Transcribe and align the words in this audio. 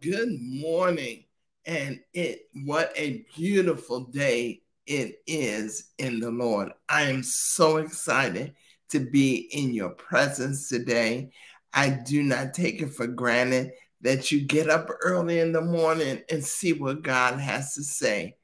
good 0.00 0.28
morning. 0.40 1.24
And 1.66 2.00
it 2.14 2.48
what 2.64 2.92
a 2.96 3.24
beautiful 3.36 4.04
day 4.04 4.62
it 4.86 5.16
is 5.26 5.90
in 5.98 6.20
the 6.20 6.30
Lord. 6.30 6.72
I 6.88 7.02
am 7.02 7.22
so 7.22 7.76
excited 7.78 8.54
to 8.90 9.00
be 9.00 9.48
in 9.52 9.74
your 9.74 9.90
presence 9.90 10.68
today. 10.68 11.30
I 11.74 11.90
do 11.90 12.22
not 12.22 12.54
take 12.54 12.80
it 12.80 12.94
for 12.94 13.06
granted 13.06 13.72
that 14.00 14.32
you 14.32 14.46
get 14.46 14.70
up 14.70 14.88
early 15.02 15.40
in 15.40 15.52
the 15.52 15.60
morning 15.60 16.22
and 16.30 16.42
see 16.42 16.72
what 16.72 17.02
God 17.02 17.38
has 17.38 17.74
to 17.74 17.82
say. 17.82 18.36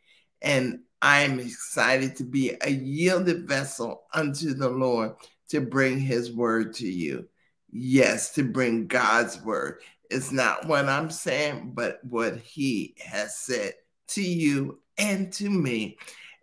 And 0.42 0.80
I 1.00 1.20
am 1.22 1.40
excited 1.40 2.16
to 2.16 2.24
be 2.24 2.52
a 2.60 2.70
yielded 2.70 3.48
vessel 3.48 4.02
unto 4.12 4.52
the 4.52 4.68
Lord 4.68 5.12
to 5.48 5.60
bring 5.60 5.98
his 5.98 6.32
word 6.32 6.74
to 6.74 6.86
you. 6.86 7.26
Yes, 7.70 8.34
to 8.34 8.44
bring 8.44 8.86
God's 8.86 9.40
word. 9.42 9.80
It's 10.10 10.32
not 10.32 10.66
what 10.66 10.88
I'm 10.88 11.10
saying, 11.10 11.72
but 11.74 12.00
what 12.04 12.36
he 12.36 12.94
has 13.04 13.36
said 13.36 13.74
to 14.08 14.22
you 14.22 14.80
and 14.98 15.32
to 15.34 15.48
me. 15.48 15.98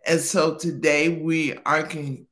And 0.06 0.20
so 0.20 0.56
today 0.56 1.08
we 1.08 1.56
are 1.64 1.88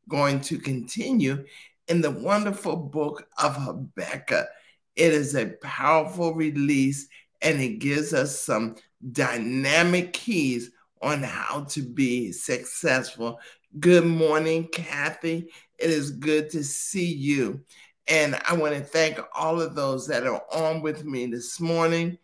going 0.08 0.40
to 0.40 0.58
continue 0.58 1.44
in 1.88 2.00
the 2.00 2.10
wonderful 2.10 2.76
book 2.76 3.28
of 3.38 3.56
Habakkuk. 3.56 4.48
It 4.96 5.12
is 5.12 5.34
a 5.34 5.46
powerful 5.62 6.34
release 6.34 7.08
and 7.42 7.60
it 7.60 7.78
gives 7.78 8.12
us 8.12 8.38
some 8.38 8.76
dynamic 9.12 10.12
keys 10.12 10.70
on 11.00 11.22
how 11.22 11.64
to 11.70 11.82
be 11.82 12.32
successful. 12.32 13.38
Good 13.78 14.04
morning, 14.04 14.68
Kathy. 14.68 15.50
It 15.78 15.90
is 15.90 16.10
good 16.10 16.50
to 16.50 16.64
see 16.64 17.06
you. 17.06 17.60
And 18.10 18.36
I 18.48 18.54
want 18.54 18.74
to 18.74 18.80
thank 18.80 19.20
all 19.36 19.60
of 19.60 19.76
those 19.76 20.08
that 20.08 20.26
are 20.26 20.42
on 20.52 20.82
with 20.82 21.04
me 21.04 21.26
this 21.26 21.60
morning 21.60 22.18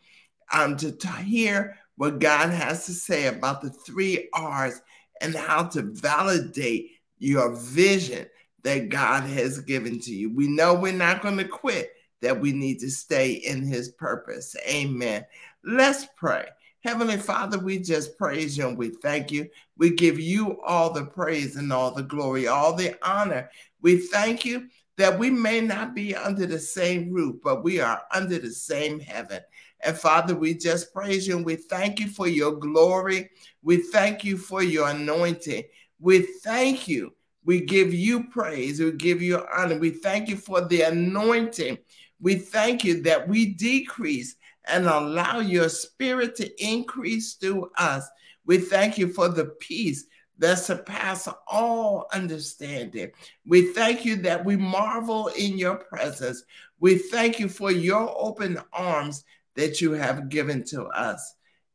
um, 0.52 0.76
to, 0.78 0.90
to 0.90 1.08
hear 1.08 1.76
what 1.94 2.18
God 2.18 2.50
has 2.50 2.86
to 2.86 2.92
say 2.92 3.28
about 3.28 3.62
the 3.62 3.70
three 3.70 4.28
R's 4.34 4.82
and 5.20 5.32
how 5.32 5.62
to 5.68 5.82
validate 5.82 6.90
your 7.18 7.54
vision 7.54 8.26
that 8.64 8.88
God 8.88 9.22
has 9.22 9.60
given 9.60 10.00
to 10.00 10.12
you. 10.12 10.34
We 10.34 10.48
know 10.48 10.74
we're 10.74 10.92
not 10.92 11.22
going 11.22 11.36
to 11.38 11.44
quit, 11.44 11.92
that 12.20 12.40
we 12.40 12.50
need 12.50 12.80
to 12.80 12.90
stay 12.90 13.34
in 13.34 13.62
his 13.62 13.90
purpose. 13.90 14.56
Amen. 14.68 15.24
Let's 15.62 16.06
pray. 16.16 16.46
Heavenly 16.80 17.16
Father, 17.16 17.58
we 17.58 17.78
just 17.78 18.18
praise 18.18 18.58
you 18.58 18.66
and 18.66 18.76
we 18.76 18.90
thank 18.90 19.30
you. 19.30 19.48
We 19.78 19.90
give 19.90 20.18
you 20.18 20.60
all 20.62 20.92
the 20.92 21.04
praise 21.04 21.54
and 21.54 21.72
all 21.72 21.92
the 21.92 22.02
glory, 22.02 22.48
all 22.48 22.74
the 22.74 22.96
honor. 23.02 23.50
We 23.82 23.98
thank 23.98 24.44
you 24.44 24.68
that 24.96 25.18
we 25.18 25.30
may 25.30 25.60
not 25.60 25.94
be 25.94 26.14
under 26.14 26.46
the 26.46 26.58
same 26.58 27.10
roof, 27.10 27.36
but 27.42 27.62
we 27.62 27.80
are 27.80 28.02
under 28.12 28.38
the 28.38 28.50
same 28.50 28.98
heaven. 28.98 29.40
And 29.84 29.96
Father, 29.96 30.34
we 30.34 30.54
just 30.54 30.92
praise 30.92 31.28
you 31.28 31.36
and 31.36 31.44
we 31.44 31.56
thank 31.56 32.00
you 32.00 32.08
for 32.08 32.26
your 32.26 32.52
glory. 32.52 33.30
We 33.62 33.78
thank 33.78 34.24
you 34.24 34.38
for 34.38 34.62
your 34.62 34.88
anointing. 34.88 35.64
We 36.00 36.22
thank 36.42 36.88
you. 36.88 37.12
We 37.44 37.60
give 37.60 37.94
you 37.94 38.24
praise. 38.24 38.80
We 38.80 38.92
give 38.92 39.22
you 39.22 39.44
honor. 39.54 39.78
We 39.78 39.90
thank 39.90 40.28
you 40.28 40.36
for 40.36 40.62
the 40.62 40.82
anointing. 40.82 41.78
We 42.20 42.36
thank 42.36 42.84
you 42.84 43.02
that 43.02 43.28
we 43.28 43.54
decrease 43.54 44.36
and 44.66 44.86
allow 44.86 45.40
your 45.40 45.68
spirit 45.68 46.34
to 46.36 46.64
increase 46.64 47.34
through 47.34 47.70
us. 47.78 48.08
We 48.46 48.58
thank 48.58 48.98
you 48.98 49.12
for 49.12 49.28
the 49.28 49.46
peace 49.60 50.06
that 50.38 50.58
surpass 50.58 51.28
all 51.46 52.06
understanding. 52.12 53.10
We 53.46 53.72
thank 53.72 54.04
you 54.04 54.16
that 54.16 54.44
we 54.44 54.56
marvel 54.56 55.28
in 55.28 55.56
your 55.56 55.76
presence. 55.76 56.44
We 56.78 56.98
thank 56.98 57.38
you 57.38 57.48
for 57.48 57.70
your 57.70 58.14
open 58.18 58.58
arms 58.72 59.24
that 59.54 59.80
you 59.80 59.92
have 59.92 60.28
given 60.28 60.64
to 60.64 60.84
us 60.86 61.34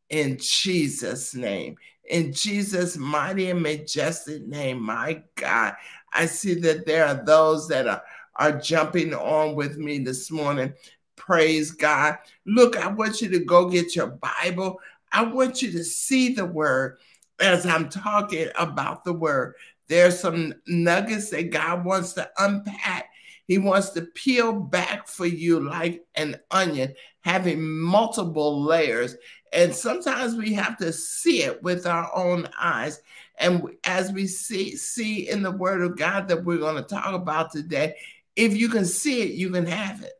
in 0.10 0.38
Jesus' 0.40 1.34
name. 1.34 1.76
In 2.10 2.34
Jesus' 2.34 2.98
mighty 2.98 3.50
and 3.50 3.62
majestic 3.62 4.46
name, 4.46 4.82
my 4.82 5.24
God, 5.36 5.76
I 6.14 6.26
see 6.26 6.56
that 6.56 6.86
there 6.86 7.06
are 7.06 7.24
those 7.26 7.68
that 7.70 7.88
are, 7.88 8.04
are 8.36 8.60
jumping 8.60 9.14
on 9.14 9.56
with 9.56 9.78
me 9.78 10.00
this 10.00 10.30
morning. 10.30 10.74
Praise 11.16 11.72
God. 11.72 12.18
Look, 12.46 12.76
I 12.78 12.88
want 12.88 13.22
you 13.22 13.30
to 13.30 13.40
go 13.40 13.70
get 13.70 13.96
your 13.96 14.08
Bible. 14.08 14.80
I 15.12 15.24
want 15.24 15.62
you 15.62 15.72
to 15.72 15.84
see 15.84 16.34
the 16.34 16.46
word 16.46 16.98
as 17.42 17.66
I'm 17.66 17.90
talking 17.90 18.48
about 18.58 19.04
the 19.04 19.14
word. 19.14 19.56
There's 19.88 20.20
some 20.20 20.54
nuggets 20.68 21.30
that 21.32 21.52
God 21.52 21.84
wants 21.84 22.14
to 22.14 22.30
unpack. 22.38 23.10
He 23.48 23.58
wants 23.58 23.90
to 23.90 24.04
peel 24.04 24.54
back 24.54 25.08
for 25.08 25.26
you 25.26 25.60
like 25.60 26.06
an 26.16 26.38
onion, 26.52 26.94
having 27.22 27.62
multiple 27.62 28.64
layers. 28.64 29.18
And 29.52 29.76
sometimes 29.76 30.36
we 30.36 30.54
have 30.54 30.78
to 30.78 30.94
see 30.94 31.44
it 31.44 31.62
with 31.62 31.86
our 31.86 32.10
own 32.16 32.48
eyes. 32.58 33.02
And 33.38 33.64
as 33.84 34.12
we 34.14 34.28
see, 34.28 34.78
see 34.78 35.30
in 35.30 35.42
the 35.42 35.52
word 35.52 35.82
of 35.82 35.98
God 35.98 36.30
that 36.30 36.46
we're 36.46 36.60
going 36.60 36.76
to 36.76 36.84
talk 36.84 37.14
about 37.14 37.52
today, 37.52 37.96
if 38.36 38.56
you 38.56 38.70
can 38.70 38.86
see 38.86 39.24
it, 39.24 39.32
you 39.34 39.50
can 39.50 39.66
have 39.66 40.02
it. 40.04 40.14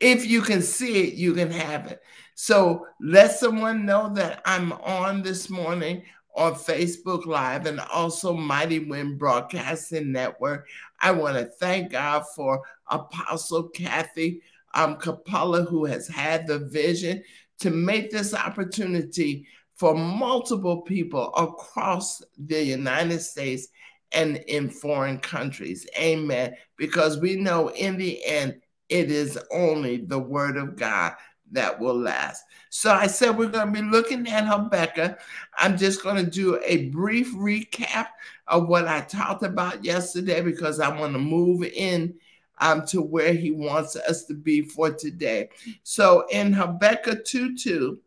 If 0.00 0.26
you 0.26 0.40
can 0.40 0.62
see 0.62 1.08
it, 1.08 1.14
you 1.14 1.34
can 1.34 1.50
have 1.50 1.86
it. 1.86 2.00
So 2.38 2.86
let 3.00 3.32
someone 3.32 3.86
know 3.86 4.12
that 4.12 4.42
I'm 4.44 4.72
on 4.72 5.22
this 5.22 5.48
morning 5.48 6.02
on 6.36 6.52
Facebook 6.52 7.24
Live 7.24 7.64
and 7.64 7.80
also 7.80 8.34
Mighty 8.34 8.78
Wind 8.78 9.18
Broadcasting 9.18 10.12
Network. 10.12 10.68
I 11.00 11.12
want 11.12 11.38
to 11.38 11.46
thank 11.46 11.92
God 11.92 12.24
for 12.36 12.60
Apostle 12.88 13.70
Kathy 13.70 14.42
um, 14.74 14.96
Kapala, 14.96 15.66
who 15.66 15.86
has 15.86 16.06
had 16.06 16.46
the 16.46 16.58
vision 16.58 17.24
to 17.60 17.70
make 17.70 18.10
this 18.10 18.34
opportunity 18.34 19.46
for 19.74 19.94
multiple 19.94 20.82
people 20.82 21.32
across 21.36 22.22
the 22.36 22.62
United 22.62 23.20
States 23.20 23.68
and 24.12 24.36
in 24.46 24.68
foreign 24.68 25.20
countries. 25.20 25.86
Amen. 25.98 26.54
Because 26.76 27.18
we 27.18 27.36
know 27.36 27.68
in 27.68 27.96
the 27.96 28.22
end, 28.26 28.60
it 28.90 29.10
is 29.10 29.38
only 29.50 30.04
the 30.04 30.18
word 30.18 30.58
of 30.58 30.76
God 30.76 31.14
that 31.52 31.78
will 31.78 31.98
last. 31.98 32.44
So 32.70 32.92
I 32.92 33.06
said 33.06 33.36
we're 33.36 33.48
going 33.48 33.72
to 33.72 33.82
be 33.82 33.86
looking 33.88 34.26
at 34.28 34.46
Habakkuk. 34.46 35.18
I'm 35.56 35.76
just 35.76 36.02
going 36.02 36.22
to 36.22 36.30
do 36.30 36.60
a 36.64 36.88
brief 36.88 37.34
recap 37.34 38.08
of 38.46 38.68
what 38.68 38.88
I 38.88 39.00
talked 39.02 39.42
about 39.42 39.84
yesterday 39.84 40.40
because 40.40 40.80
I 40.80 40.88
want 40.88 41.12
to 41.12 41.18
move 41.18 41.62
in 41.64 42.14
um, 42.58 42.86
to 42.86 43.02
where 43.02 43.32
he 43.32 43.50
wants 43.50 43.96
us 43.96 44.24
to 44.24 44.34
be 44.34 44.62
for 44.62 44.90
today. 44.90 45.50
So 45.82 46.26
in 46.30 46.52
Habakkuk 46.52 47.24
2 47.24 47.56
2, 47.56 47.98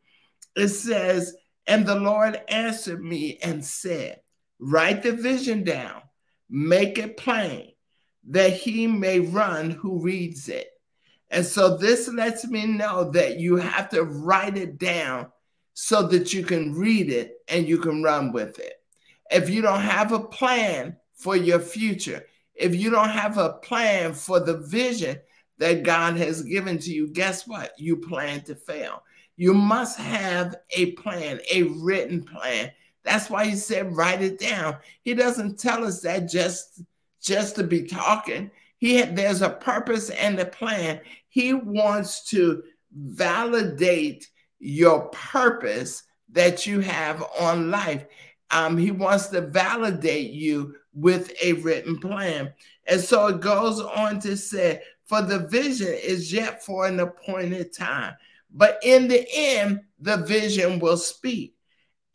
it 0.55 0.69
says, 0.69 1.35
And 1.67 1.85
the 1.85 1.95
Lord 1.95 2.41
answered 2.47 3.03
me 3.03 3.39
and 3.41 3.63
said, 3.63 4.21
Write 4.59 5.03
the 5.03 5.13
vision 5.13 5.63
down, 5.63 6.01
make 6.49 6.97
it 6.97 7.15
plain, 7.15 7.71
that 8.27 8.53
he 8.53 8.87
may 8.87 9.19
run 9.19 9.71
who 9.71 10.01
reads 10.01 10.49
it. 10.49 10.69
And 11.29 11.45
so 11.45 11.77
this 11.77 12.07
lets 12.07 12.47
me 12.47 12.65
know 12.65 13.11
that 13.11 13.39
you 13.39 13.57
have 13.57 13.89
to 13.89 14.03
write 14.03 14.57
it 14.57 14.77
down 14.77 15.27
so 15.73 16.07
that 16.07 16.33
you 16.33 16.43
can 16.43 16.73
read 16.73 17.09
it 17.09 17.37
and 17.47 17.67
you 17.67 17.77
can 17.77 18.03
run 18.03 18.31
with 18.31 18.59
it. 18.59 18.73
If 19.31 19.49
you 19.49 19.61
don't 19.61 19.81
have 19.81 20.11
a 20.11 20.19
plan 20.19 20.97
for 21.13 21.35
your 21.35 21.59
future, 21.59 22.25
if 22.55 22.75
you 22.75 22.89
don't 22.89 23.09
have 23.09 23.37
a 23.37 23.53
plan 23.53 24.13
for 24.13 24.39
the 24.39 24.57
vision 24.57 25.19
that 25.59 25.83
God 25.83 26.17
has 26.17 26.41
given 26.41 26.79
to 26.79 26.91
you, 26.91 27.07
guess 27.07 27.47
what? 27.47 27.73
You 27.77 27.97
plan 27.97 28.41
to 28.45 28.55
fail. 28.55 29.03
You 29.37 29.53
must 29.53 29.97
have 29.99 30.55
a 30.75 30.91
plan, 30.93 31.39
a 31.53 31.63
written 31.63 32.23
plan. 32.23 32.71
That's 33.03 33.29
why 33.29 33.45
he 33.45 33.55
said 33.55 33.95
write 33.95 34.21
it 34.21 34.39
down. 34.39 34.77
He 35.01 35.13
doesn't 35.13 35.59
tell 35.59 35.85
us 35.85 36.01
that 36.01 36.29
just 36.29 36.81
just 37.21 37.55
to 37.55 37.63
be 37.63 37.83
talking. 37.83 38.51
He 38.79 38.95
had, 38.95 39.15
there's 39.15 39.41
a 39.41 39.49
purpose 39.49 40.09
and 40.09 40.39
a 40.39 40.45
plan. 40.45 41.01
He 41.27 41.53
wants 41.53 42.23
to 42.31 42.63
validate 42.91 44.27
your 44.57 45.09
purpose 45.09 46.03
that 46.31 46.65
you 46.65 46.79
have 46.79 47.23
on 47.39 47.69
life. 47.69 48.05
Um, 48.51 48.77
he 48.77 48.91
wants 48.91 49.27
to 49.27 49.41
validate 49.41 50.31
you 50.31 50.75
with 50.93 51.31
a 51.43 51.53
written 51.53 51.99
plan. 51.99 52.53
And 52.87 52.99
so 52.99 53.27
it 53.27 53.41
goes 53.41 53.79
on 53.79 54.19
to 54.21 54.35
say, 54.35 54.81
for 55.05 55.21
the 55.21 55.39
vision 55.39 55.93
is 55.93 56.31
yet 56.31 56.63
for 56.63 56.87
an 56.87 56.99
appointed 56.99 57.73
time. 57.73 58.15
But 58.51 58.79
in 58.83 59.07
the 59.07 59.25
end, 59.31 59.81
the 59.99 60.17
vision 60.17 60.79
will 60.79 60.97
speak 60.97 61.55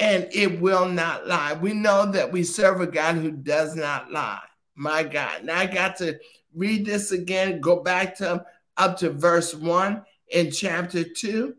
and 0.00 0.28
it 0.32 0.60
will 0.60 0.88
not 0.88 1.26
lie. 1.26 1.54
We 1.54 1.72
know 1.72 2.10
that 2.10 2.32
we 2.32 2.42
serve 2.42 2.80
a 2.80 2.86
God 2.86 3.16
who 3.16 3.30
does 3.30 3.76
not 3.76 4.10
lie. 4.10 4.42
My 4.74 5.04
God. 5.04 5.44
Now 5.44 5.58
I 5.58 5.66
got 5.66 5.96
to 5.98 6.18
read 6.54 6.86
this 6.86 7.12
again, 7.12 7.60
go 7.60 7.82
back 7.82 8.16
to 8.16 8.44
up 8.76 8.98
to 8.98 9.10
verse 9.10 9.54
1 9.54 10.02
in 10.28 10.50
chapter 10.50 11.04
2. 11.04 11.54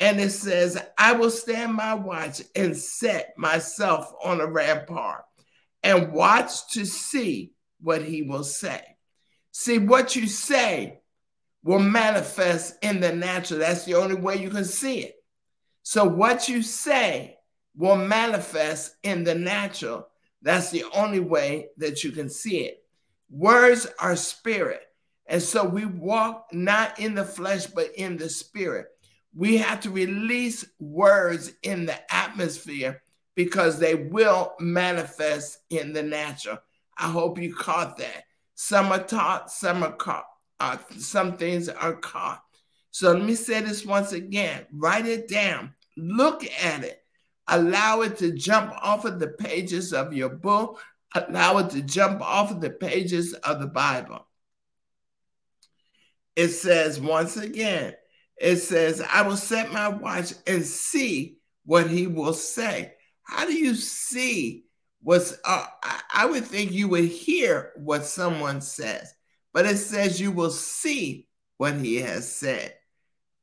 And 0.00 0.18
it 0.18 0.30
says, 0.30 0.82
I 0.96 1.12
will 1.12 1.30
stand 1.30 1.74
my 1.74 1.94
watch 1.94 2.42
and 2.54 2.76
set 2.76 3.34
myself 3.36 4.12
on 4.24 4.40
a 4.40 4.46
rampart 4.46 5.24
and 5.82 6.12
watch 6.12 6.72
to 6.72 6.86
see 6.86 7.52
what 7.80 8.02
he 8.02 8.22
will 8.22 8.44
say. 8.44 8.80
See, 9.52 9.78
what 9.78 10.16
you 10.16 10.26
say 10.26 11.00
will 11.62 11.80
manifest 11.80 12.76
in 12.82 13.00
the 13.00 13.14
natural. 13.14 13.60
That's 13.60 13.84
the 13.84 13.94
only 13.94 14.14
way 14.14 14.36
you 14.36 14.50
can 14.50 14.64
see 14.64 15.00
it. 15.00 15.16
So, 15.82 16.04
what 16.04 16.48
you 16.48 16.62
say 16.62 17.36
will 17.76 17.96
manifest 17.96 18.94
in 19.02 19.24
the 19.24 19.34
natural. 19.34 20.08
That's 20.42 20.70
the 20.70 20.84
only 20.94 21.20
way 21.20 21.68
that 21.78 22.04
you 22.04 22.12
can 22.12 22.30
see 22.30 22.58
it. 22.60 22.79
Words 23.30 23.86
are 23.98 24.16
spirit. 24.16 24.82
And 25.26 25.40
so 25.40 25.64
we 25.64 25.86
walk 25.86 26.46
not 26.52 26.98
in 26.98 27.14
the 27.14 27.24
flesh, 27.24 27.66
but 27.66 27.94
in 27.94 28.16
the 28.16 28.28
spirit. 28.28 28.86
We 29.34 29.58
have 29.58 29.80
to 29.80 29.90
release 29.90 30.66
words 30.80 31.52
in 31.62 31.86
the 31.86 32.12
atmosphere 32.12 33.02
because 33.36 33.78
they 33.78 33.94
will 33.94 34.52
manifest 34.58 35.58
in 35.70 35.92
the 35.92 36.02
natural. 36.02 36.58
I 36.98 37.08
hope 37.08 37.38
you 37.38 37.54
caught 37.54 37.96
that. 37.98 38.24
Some 38.56 38.92
are 38.92 39.02
taught, 39.02 39.50
some 39.50 39.84
are 39.84 39.92
caught. 39.92 40.26
Uh, 40.58 40.76
some 40.98 41.36
things 41.36 41.68
are 41.68 41.94
caught. 41.94 42.42
So 42.90 43.12
let 43.12 43.24
me 43.24 43.34
say 43.34 43.60
this 43.60 43.86
once 43.86 44.12
again. 44.12 44.66
Write 44.72 45.06
it 45.06 45.28
down. 45.28 45.74
Look 45.96 46.44
at 46.62 46.84
it. 46.84 46.98
Allow 47.46 48.02
it 48.02 48.18
to 48.18 48.32
jump 48.32 48.72
off 48.82 49.04
of 49.04 49.18
the 49.18 49.28
pages 49.28 49.92
of 49.92 50.12
your 50.12 50.28
book. 50.28 50.80
Allow 51.14 51.58
it 51.58 51.70
to 51.70 51.82
jump 51.82 52.20
off 52.20 52.50
of 52.50 52.60
the 52.60 52.70
pages 52.70 53.34
of 53.34 53.60
the 53.60 53.66
Bible. 53.66 54.26
It 56.36 56.48
says, 56.48 57.00
once 57.00 57.36
again, 57.36 57.94
it 58.40 58.56
says, 58.56 59.02
I 59.10 59.22
will 59.22 59.36
set 59.36 59.72
my 59.72 59.88
watch 59.88 60.32
and 60.46 60.64
see 60.64 61.38
what 61.64 61.90
he 61.90 62.06
will 62.06 62.32
say. 62.32 62.94
How 63.22 63.44
do 63.44 63.52
you 63.52 63.74
see 63.74 64.64
what's, 65.02 65.36
uh, 65.44 65.66
I 66.14 66.26
would 66.26 66.44
think 66.44 66.72
you 66.72 66.88
would 66.88 67.04
hear 67.04 67.72
what 67.76 68.04
someone 68.06 68.60
says, 68.60 69.12
but 69.52 69.66
it 69.66 69.76
says 69.76 70.20
you 70.20 70.30
will 70.30 70.50
see 70.50 71.26
what 71.58 71.74
he 71.74 71.96
has 71.96 72.34
said. 72.34 72.74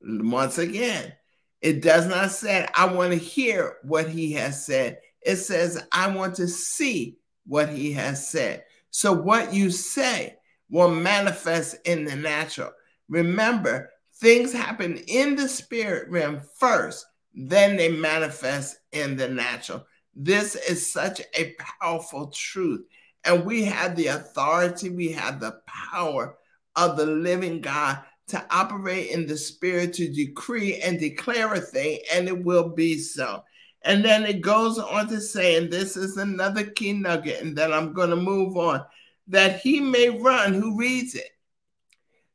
Once 0.01 0.57
again, 0.57 1.13
it 1.61 1.81
does 1.81 2.07
not 2.07 2.31
say, 2.31 2.67
I 2.75 2.93
want 2.93 3.11
to 3.11 3.17
hear 3.17 3.77
what 3.83 4.09
he 4.09 4.33
has 4.33 4.65
said. 4.65 4.99
It 5.21 5.37
says, 5.37 5.83
I 5.91 6.15
want 6.15 6.35
to 6.35 6.47
see 6.47 7.17
what 7.47 7.69
he 7.69 7.93
has 7.93 8.27
said. 8.27 8.63
So, 8.91 9.13
what 9.13 9.53
you 9.53 9.69
say 9.69 10.35
will 10.69 10.89
manifest 10.89 11.77
in 11.85 12.03
the 12.05 12.15
natural. 12.15 12.71
Remember, 13.09 13.89
things 14.15 14.51
happen 14.51 14.97
in 15.07 15.35
the 15.35 15.47
spirit 15.47 16.09
realm 16.09 16.41
first, 16.59 17.05
then 17.33 17.77
they 17.77 17.89
manifest 17.89 18.77
in 18.91 19.15
the 19.15 19.29
natural. 19.29 19.85
This 20.15 20.55
is 20.55 20.91
such 20.91 21.21
a 21.35 21.55
powerful 21.79 22.27
truth. 22.27 22.85
And 23.23 23.45
we 23.45 23.63
have 23.65 23.95
the 23.95 24.07
authority, 24.07 24.89
we 24.89 25.11
have 25.11 25.39
the 25.39 25.59
power 25.67 26.37
of 26.75 26.97
the 26.97 27.05
living 27.05 27.61
God 27.61 27.99
to 28.27 28.45
operate 28.49 29.11
in 29.11 29.25
the 29.25 29.37
spirit 29.37 29.93
to 29.93 30.11
decree 30.11 30.81
and 30.81 30.99
declare 30.99 31.53
a 31.53 31.61
thing, 31.61 31.99
and 32.13 32.27
it 32.27 32.43
will 32.43 32.69
be 32.69 32.97
so. 32.97 33.43
And 33.87 34.03
then 34.03 34.25
it 34.25 34.41
goes 34.41 34.77
on 34.77 35.07
to 35.07 35.21
say, 35.21 35.55
and 35.55 35.71
this 35.71 35.95
is 35.95 36.17
another 36.17 36.65
key 36.65 36.93
nugget, 36.93 37.41
and 37.41 37.57
then 37.57 37.71
I'm 37.71 37.93
going 37.93 38.09
to 38.09 38.15
move 38.15 38.57
on, 38.57 38.83
that 39.27 39.61
he 39.61 39.79
may 39.79 40.09
run 40.09 40.53
who 40.53 40.77
reads 40.77 41.15
it. 41.15 41.29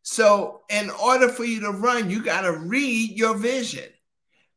So, 0.02 0.62
in 0.68 0.90
order 0.90 1.28
for 1.28 1.44
you 1.44 1.60
to 1.60 1.70
run, 1.70 2.10
you 2.10 2.24
got 2.24 2.42
to 2.42 2.52
read 2.52 3.16
your 3.16 3.36
vision. 3.36 3.88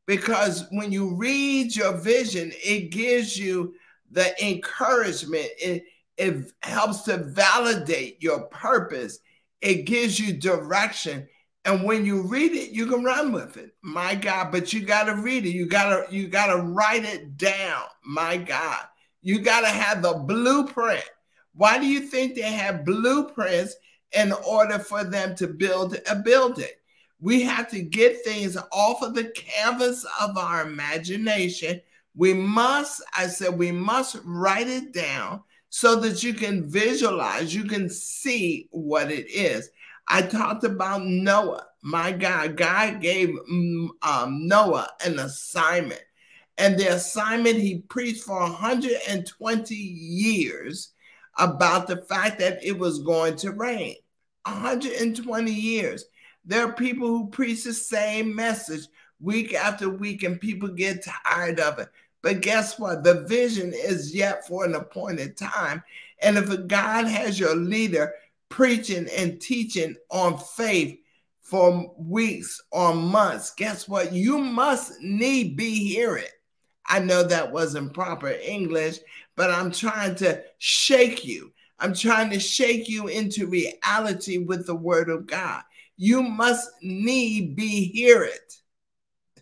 Because 0.07 0.65
when 0.71 0.91
you 0.91 1.15
read 1.15 1.75
your 1.75 1.97
vision, 1.97 2.51
it 2.63 2.91
gives 2.91 3.37
you 3.37 3.75
the 4.11 4.33
encouragement, 4.43 5.47
it, 5.59 5.83
it 6.17 6.51
helps 6.63 7.01
to 7.03 7.17
validate 7.17 8.23
your 8.23 8.45
purpose 8.45 9.19
it 9.65 9.85
gives 9.85 10.19
you 10.19 10.33
direction. 10.33 11.27
And 11.65 11.83
when 11.83 12.05
you 12.05 12.21
read 12.21 12.51
it, 12.51 12.69
you 12.71 12.85
can 12.85 13.03
run 13.03 13.31
with 13.31 13.57
it. 13.57 13.73
My 13.81 14.13
God, 14.13 14.51
but 14.51 14.71
you 14.71 14.81
got 14.81 15.05
to 15.05 15.15
read 15.15 15.45
it. 15.45 15.49
You 15.49 15.65
got 15.65 16.07
to 16.07 16.15
you 16.15 16.27
got 16.27 16.55
to 16.55 16.61
write 16.61 17.03
it 17.03 17.37
down. 17.37 17.83
My 18.05 18.37
God. 18.37 18.85
You 19.23 19.39
got 19.39 19.61
to 19.61 19.67
have 19.67 20.03
the 20.03 20.13
blueprint. 20.13 21.03
Why 21.55 21.79
do 21.79 21.87
you 21.87 22.01
think 22.01 22.35
they 22.35 22.41
have 22.43 22.85
blueprints 22.85 23.75
in 24.11 24.31
order 24.47 24.77
for 24.77 25.03
them 25.03 25.35
to 25.37 25.47
build 25.47 25.97
a 26.07 26.15
building? 26.15 26.67
We 27.19 27.41
have 27.41 27.71
to 27.71 27.81
get 27.81 28.23
things 28.23 28.55
off 28.71 29.01
of 29.01 29.15
the 29.15 29.29
canvas 29.29 30.05
of 30.21 30.37
our 30.37 30.61
imagination. 30.61 31.81
We 32.15 32.33
must, 32.33 33.01
I 33.17 33.25
said, 33.25 33.57
we 33.57 33.71
must 33.71 34.17
write 34.23 34.67
it 34.67 34.93
down 34.93 35.41
so 35.69 35.95
that 36.01 36.23
you 36.23 36.33
can 36.33 36.69
visualize, 36.69 37.55
you 37.55 37.63
can 37.63 37.89
see 37.89 38.69
what 38.71 39.11
it 39.11 39.29
is. 39.29 39.69
I 40.07 40.21
talked 40.21 40.63
about 40.63 41.05
Noah. 41.05 41.65
My 41.81 42.11
God, 42.11 42.57
God 42.57 43.01
gave 43.01 43.29
mm, 43.29 43.89
um, 44.01 44.47
Noah 44.47 44.89
an 45.03 45.19
assignment. 45.19 46.03
And 46.57 46.77
the 46.77 46.93
assignment 46.93 47.57
he 47.57 47.79
preached 47.89 48.23
for 48.23 48.39
120 48.39 49.75
years 49.75 50.93
about 51.37 51.87
the 51.87 51.97
fact 51.97 52.39
that 52.39 52.63
it 52.63 52.77
was 52.77 52.99
going 52.99 53.35
to 53.37 53.51
rain. 53.51 53.95
120 54.43 55.51
years. 55.51 56.05
There 56.45 56.65
are 56.65 56.73
people 56.73 57.07
who 57.07 57.27
preach 57.29 57.63
the 57.63 57.73
same 57.73 58.35
message 58.35 58.87
week 59.19 59.53
after 59.53 59.89
week, 59.89 60.23
and 60.23 60.39
people 60.39 60.69
get 60.69 61.03
tired 61.03 61.59
of 61.59 61.79
it. 61.79 61.89
But 62.21 62.41
guess 62.41 62.79
what? 62.79 63.03
The 63.03 63.21
vision 63.21 63.73
is 63.73 64.15
yet 64.15 64.47
for 64.47 64.65
an 64.65 64.75
appointed 64.75 65.37
time. 65.37 65.83
And 66.21 66.37
if 66.37 66.67
God 66.67 67.05
has 67.05 67.39
your 67.39 67.55
leader 67.55 68.13
preaching 68.55 69.05
and 69.17 69.41
teaching 69.41 69.93
on 70.09 70.37
faith 70.37 70.97
for 71.41 71.93
weeks 71.97 72.61
or 72.71 72.95
months, 72.95 73.51
guess 73.53 73.85
what? 73.89 74.13
You 74.13 74.37
must 74.37 74.93
need 75.01 75.57
be 75.57 75.89
hear 75.89 76.15
it. 76.15 76.31
I 76.85 76.99
know 76.99 77.23
that 77.23 77.51
wasn't 77.51 77.93
proper 77.93 78.29
English, 78.29 78.99
but 79.35 79.51
I'm 79.51 79.71
trying 79.71 80.15
to 80.15 80.41
shake 80.57 81.25
you. 81.25 81.51
I'm 81.79 81.93
trying 81.93 82.29
to 82.29 82.39
shake 82.39 82.87
you 82.87 83.07
into 83.07 83.45
reality 83.45 84.37
with 84.37 84.65
the 84.65 84.75
word 84.75 85.09
of 85.09 85.27
God. 85.27 85.61
You 85.97 86.23
must 86.23 86.69
need 86.81 87.57
be 87.57 87.91
hear 87.91 88.23
it. 88.23 88.53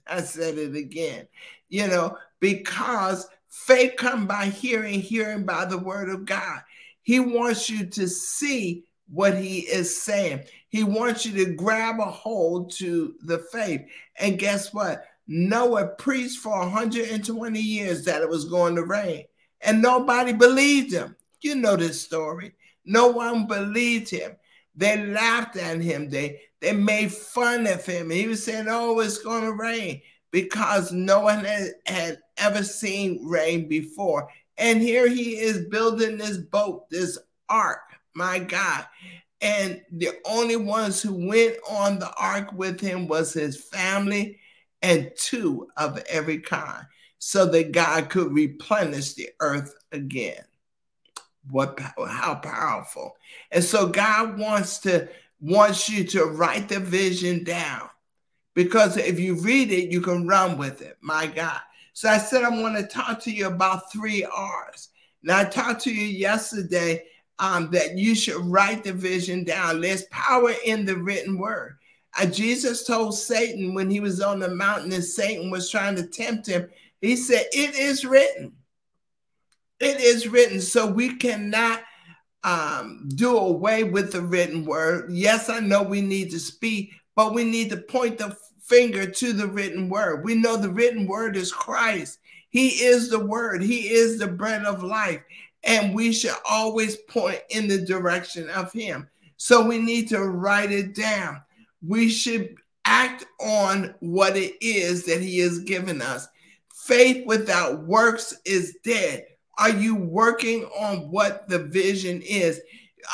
I 0.07 0.21
said 0.21 0.57
it 0.57 0.75
again. 0.75 1.27
You 1.69 1.85
know, 1.87 2.17
because 2.39 3.27
faith 3.47 3.93
come 3.95 4.25
by 4.25 4.45
hearing, 4.45 5.01
hearing 5.01 5.45
by 5.45 5.65
the 5.65 5.77
word 5.77 6.09
of 6.09 6.25
God. 6.25 6.61
He 7.03 7.19
wants 7.19 7.69
you 7.69 7.85
to 7.85 8.07
see 8.07 8.85
what 9.09 9.37
he 9.37 9.59
is 9.59 10.01
saying. 10.01 10.43
He 10.69 10.83
wants 10.83 11.25
you 11.25 11.45
to 11.45 11.53
grab 11.53 11.99
a 11.99 12.05
hold 12.05 12.71
to 12.77 13.15
the 13.21 13.39
faith. 13.51 13.81
And 14.17 14.39
guess 14.39 14.73
what? 14.73 15.05
Noah 15.27 15.87
preached 15.87 16.39
for 16.39 16.57
120 16.59 17.59
years 17.59 18.05
that 18.05 18.21
it 18.21 18.29
was 18.29 18.45
going 18.45 18.75
to 18.75 18.83
rain, 18.83 19.25
and 19.61 19.81
nobody 19.81 20.33
believed 20.33 20.91
him. 20.91 21.15
You 21.41 21.55
know 21.55 21.75
this 21.75 22.01
story. 22.01 22.53
No 22.85 23.07
one 23.07 23.47
believed 23.47 24.09
him. 24.09 24.35
They 24.75 25.05
laughed 25.05 25.55
at 25.55 25.79
him. 25.79 26.09
They 26.09 26.41
they 26.59 26.73
made 26.73 27.11
fun 27.13 27.67
of 27.67 27.85
him. 27.85 28.09
He 28.09 28.27
was 28.27 28.43
saying, 28.43 28.65
"Oh, 28.67 28.99
it's 28.99 29.19
going 29.19 29.43
to 29.43 29.53
rain," 29.53 30.01
because 30.31 30.91
no 30.91 31.21
one 31.21 31.45
had, 31.45 31.71
had 31.85 32.19
ever 32.37 32.63
seen 32.63 33.25
rain 33.25 33.67
before. 33.67 34.27
And 34.57 34.81
here 34.81 35.07
he 35.07 35.37
is 35.37 35.67
building 35.69 36.17
this 36.17 36.37
boat, 36.37 36.89
this 36.89 37.17
ark, 37.49 37.81
my 38.15 38.39
God. 38.39 38.85
And 39.41 39.81
the 39.91 40.11
only 40.25 40.55
ones 40.55 41.01
who 41.01 41.27
went 41.27 41.57
on 41.69 41.99
the 41.99 42.13
ark 42.13 42.53
with 42.53 42.79
him 42.79 43.07
was 43.07 43.33
his 43.33 43.61
family 43.61 44.39
and 44.81 45.11
two 45.17 45.67
of 45.77 46.01
every 46.09 46.39
kind, 46.39 46.85
so 47.19 47.45
that 47.47 47.71
God 47.71 48.09
could 48.09 48.33
replenish 48.33 49.13
the 49.13 49.29
earth 49.39 49.75
again. 49.91 50.43
What 51.49 51.79
how 51.79 52.35
powerful. 52.35 53.15
And 53.51 53.63
so 53.63 53.87
God 53.87 54.37
wants 54.37 54.79
to 54.79 55.09
wants 55.41 55.89
you 55.89 56.05
to 56.05 56.25
write 56.25 56.69
the 56.69 56.79
vision 56.79 57.43
down. 57.43 57.89
Because 58.53 58.97
if 58.97 59.19
you 59.19 59.35
read 59.35 59.71
it, 59.71 59.91
you 59.91 59.99
can 59.99 60.27
run 60.27 60.57
with 60.57 60.81
it. 60.81 60.97
My 61.01 61.27
God. 61.27 61.59
So 61.93 62.07
I 62.09 62.17
said, 62.17 62.43
I 62.43 62.49
want 62.49 62.77
to 62.77 62.87
talk 62.87 63.19
to 63.21 63.31
you 63.31 63.47
about 63.47 63.91
three 63.91 64.23
R's. 64.23 64.89
Now, 65.21 65.39
I 65.39 65.45
talked 65.45 65.81
to 65.83 65.93
you 65.93 66.05
yesterday 66.05 67.03
um, 67.39 67.69
that 67.71 67.97
you 67.97 68.15
should 68.15 68.45
write 68.45 68.83
the 68.83 68.93
vision 68.93 69.43
down. 69.43 69.81
There's 69.81 70.03
power 70.11 70.53
in 70.65 70.85
the 70.85 70.95
written 70.95 71.37
word. 71.37 71.77
Uh, 72.17 72.25
Jesus 72.25 72.85
told 72.85 73.17
Satan 73.17 73.73
when 73.73 73.89
he 73.89 73.99
was 73.99 74.21
on 74.21 74.39
the 74.39 74.49
mountain 74.49 74.93
and 74.93 75.03
Satan 75.03 75.49
was 75.49 75.69
trying 75.69 75.95
to 75.95 76.07
tempt 76.07 76.47
him, 76.47 76.69
he 77.01 77.15
said, 77.15 77.45
It 77.51 77.75
is 77.75 78.05
written. 78.05 78.53
It 79.79 79.99
is 79.99 80.27
written. 80.27 80.61
So 80.61 80.87
we 80.87 81.15
cannot 81.15 81.81
um, 82.43 83.09
do 83.15 83.37
away 83.37 83.83
with 83.83 84.11
the 84.11 84.21
written 84.21 84.65
word. 84.65 85.11
Yes, 85.11 85.49
I 85.49 85.59
know 85.59 85.81
we 85.81 86.01
need 86.01 86.31
to 86.31 86.39
speak, 86.39 86.91
but 87.15 87.33
we 87.33 87.43
need 87.43 87.69
to 87.71 87.77
point 87.77 88.17
the 88.17 88.37
finger 88.61 89.09
to 89.09 89.33
the 89.33 89.47
written 89.47 89.89
word. 89.89 90.23
We 90.23 90.35
know 90.35 90.57
the 90.57 90.69
written 90.69 91.07
word 91.07 91.35
is 91.35 91.51
Christ. 91.51 92.19
He 92.49 92.69
is 92.83 93.09
the 93.09 93.19
word, 93.19 93.63
He 93.63 93.89
is 93.89 94.19
the 94.19 94.27
bread 94.27 94.63
of 94.63 94.83
life. 94.83 95.21
And 95.63 95.95
we 95.95 96.11
should 96.11 96.35
always 96.49 96.97
point 96.97 97.41
in 97.49 97.67
the 97.67 97.79
direction 97.79 98.49
of 98.49 98.71
Him. 98.71 99.07
So 99.37 99.65
we 99.65 99.77
need 99.77 100.09
to 100.09 100.21
write 100.21 100.71
it 100.71 100.95
down. 100.95 101.41
we 101.85 102.09
should 102.09 102.55
act 102.85 103.25
on 103.39 103.93
what 103.99 104.37
it 104.37 104.55
is 104.61 105.05
that 105.05 105.21
He 105.21 105.39
has 105.39 105.59
given 105.59 106.01
us. 106.01 106.27
Faith 106.73 107.25
without 107.25 107.83
works 107.83 108.33
is 108.45 108.77
dead. 108.83 109.25
Are 109.57 109.69
you 109.69 109.95
working 109.95 110.65
on 110.77 111.11
what 111.11 111.47
the 111.47 111.59
vision 111.59 112.21
is? 112.21 112.61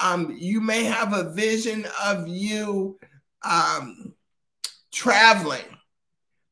Um, 0.01 0.35
you 0.39 0.61
may 0.61 0.83
have 0.85 1.13
a 1.13 1.31
vision 1.33 1.85
of 2.03 2.27
you 2.27 2.99
um, 3.43 4.13
traveling, 4.91 5.65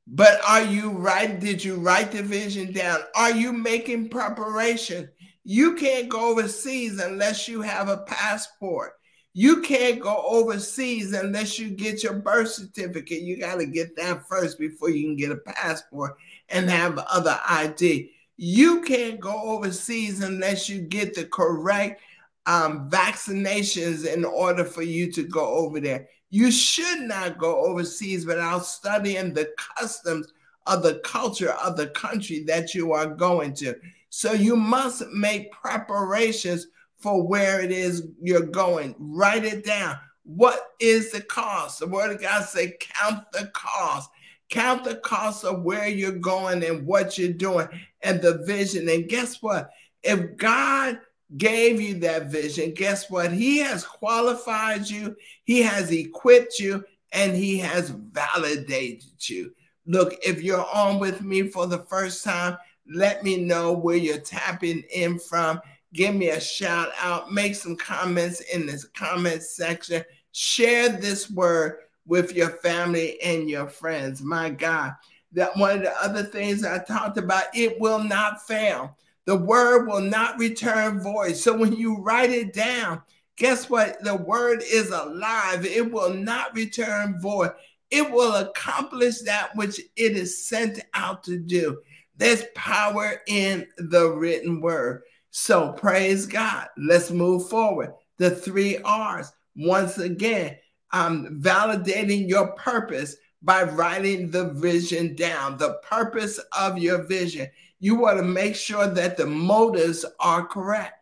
but 0.07 0.39
are 0.47 0.63
you 0.63 0.91
right? 0.91 1.39
Did 1.39 1.63
you 1.63 1.75
write 1.75 2.11
the 2.11 2.23
vision 2.23 2.71
down? 2.71 2.99
Are 3.15 3.31
you 3.31 3.53
making 3.53 4.09
preparation? 4.09 5.09
You 5.49 5.75
can't 5.75 6.09
go 6.09 6.31
overseas 6.31 6.99
unless 6.99 7.47
you 7.47 7.61
have 7.61 7.87
a 7.87 7.99
passport. 7.99 8.95
You 9.31 9.61
can't 9.61 10.01
go 10.01 10.21
overseas 10.27 11.13
unless 11.13 11.57
you 11.57 11.69
get 11.69 12.03
your 12.03 12.15
birth 12.15 12.49
certificate. 12.49 13.21
You 13.21 13.39
got 13.39 13.59
to 13.59 13.65
get 13.65 13.95
that 13.95 14.27
first 14.27 14.59
before 14.59 14.89
you 14.89 15.03
can 15.03 15.15
get 15.15 15.31
a 15.31 15.37
passport 15.37 16.17
and 16.49 16.69
have 16.69 16.97
other 16.97 17.39
ID. 17.47 18.11
You 18.35 18.81
can't 18.81 19.21
go 19.21 19.41
overseas 19.41 20.21
unless 20.21 20.67
you 20.67 20.81
get 20.81 21.15
the 21.15 21.23
correct 21.23 22.01
um, 22.45 22.89
vaccinations 22.89 24.05
in 24.05 24.25
order 24.25 24.65
for 24.65 24.81
you 24.81 25.09
to 25.13 25.23
go 25.23 25.45
over 25.45 25.79
there. 25.79 26.09
You 26.29 26.51
should 26.51 27.03
not 27.03 27.37
go 27.37 27.63
overseas 27.63 28.25
without 28.25 28.65
studying 28.65 29.33
the 29.33 29.49
customs 29.77 30.27
of 30.65 30.83
the 30.83 30.95
culture 31.05 31.53
of 31.53 31.77
the 31.77 31.87
country 31.87 32.43
that 32.47 32.75
you 32.75 32.91
are 32.91 33.07
going 33.07 33.53
to. 33.53 33.75
So 34.09 34.33
you 34.33 34.55
must 34.55 35.07
make 35.07 35.51
preparations 35.51 36.67
for 36.97 37.25
where 37.25 37.61
it 37.61 37.71
is 37.71 38.07
you're 38.21 38.41
going. 38.45 38.95
Write 38.97 39.45
it 39.45 39.65
down. 39.65 39.97
What 40.23 40.61
is 40.79 41.11
the 41.11 41.21
cost? 41.21 41.79
The 41.79 41.87
word 41.87 42.11
of 42.11 42.21
God 42.21 42.43
say, 42.45 42.75
count 42.79 43.23
the 43.31 43.49
cost. 43.53 44.09
Count 44.49 44.83
the 44.83 44.95
cost 44.95 45.43
of 45.43 45.63
where 45.63 45.87
you're 45.87 46.11
going 46.11 46.63
and 46.63 46.85
what 46.85 47.17
you're 47.17 47.33
doing 47.33 47.67
and 48.01 48.21
the 48.21 48.39
vision. 48.45 48.87
And 48.89 49.09
guess 49.09 49.41
what? 49.41 49.69
If 50.03 50.37
God 50.37 50.99
gave 51.35 51.81
you 51.81 51.99
that 51.99 52.31
vision, 52.31 52.73
guess 52.73 53.09
what? 53.09 53.31
He 53.31 53.57
has 53.57 53.83
qualified 53.85 54.89
you, 54.89 55.15
He 55.43 55.61
has 55.61 55.91
equipped 55.91 56.59
you, 56.59 56.85
and 57.11 57.35
He 57.35 57.57
has 57.57 57.89
validated 57.89 59.29
you. 59.29 59.53
Look, 59.85 60.15
if 60.25 60.41
you're 60.41 60.65
on 60.73 60.99
with 60.99 61.21
me 61.21 61.49
for 61.49 61.67
the 61.67 61.79
first 61.79 62.23
time, 62.23 62.57
let 62.93 63.23
me 63.23 63.37
know 63.37 63.73
where 63.73 63.95
you're 63.95 64.17
tapping 64.17 64.83
in 64.93 65.19
from. 65.19 65.61
Give 65.93 66.13
me 66.13 66.29
a 66.29 66.39
shout 66.39 66.89
out. 67.01 67.31
Make 67.31 67.55
some 67.55 67.75
comments 67.75 68.41
in 68.41 68.65
this 68.65 68.85
comment 68.85 69.43
section. 69.43 70.03
Share 70.31 70.89
this 70.89 71.29
word 71.29 71.79
with 72.05 72.33
your 72.33 72.49
family 72.49 73.21
and 73.21 73.49
your 73.49 73.67
friends. 73.67 74.21
My 74.21 74.49
God, 74.49 74.93
that 75.33 75.55
one 75.57 75.77
of 75.77 75.83
the 75.83 75.93
other 76.01 76.23
things 76.23 76.63
I 76.63 76.79
talked 76.79 77.17
about, 77.17 77.45
it 77.53 77.79
will 77.79 78.03
not 78.03 78.45
fail. 78.45 78.97
The 79.25 79.35
word 79.35 79.87
will 79.87 80.01
not 80.01 80.39
return 80.39 81.01
void. 81.01 81.35
So 81.35 81.55
when 81.55 81.73
you 81.73 81.97
write 81.97 82.29
it 82.29 82.53
down, 82.53 83.01
guess 83.35 83.69
what? 83.69 84.01
The 84.03 84.15
word 84.15 84.63
is 84.65 84.89
alive. 84.89 85.65
It 85.65 85.91
will 85.91 86.13
not 86.13 86.55
return 86.55 87.19
void. 87.19 87.51
It 87.89 88.09
will 88.09 88.35
accomplish 88.35 89.19
that 89.21 89.55
which 89.55 89.79
it 89.95 90.17
is 90.17 90.47
sent 90.47 90.79
out 90.93 91.23
to 91.25 91.37
do. 91.37 91.79
There's 92.17 92.43
power 92.55 93.21
in 93.27 93.67
the 93.77 94.11
written 94.11 94.59
word. 94.61 95.03
So 95.29 95.73
praise 95.73 96.25
God. 96.25 96.67
Let's 96.77 97.11
move 97.11 97.49
forward. 97.49 97.93
The 98.17 98.31
three 98.31 98.79
R's. 98.83 99.31
Once 99.55 99.97
again, 99.97 100.57
um, 100.93 101.39
validating 101.41 102.27
your 102.29 102.51
purpose 102.53 103.15
by 103.41 103.63
writing 103.63 104.29
the 104.29 104.49
vision 104.51 105.15
down, 105.15 105.57
the 105.57 105.79
purpose 105.83 106.39
of 106.57 106.77
your 106.77 107.03
vision. 107.03 107.47
You 107.79 107.95
want 107.95 108.17
to 108.17 108.23
make 108.23 108.55
sure 108.55 108.87
that 108.87 109.17
the 109.17 109.25
motives 109.25 110.05
are 110.19 110.45
correct. 110.45 110.93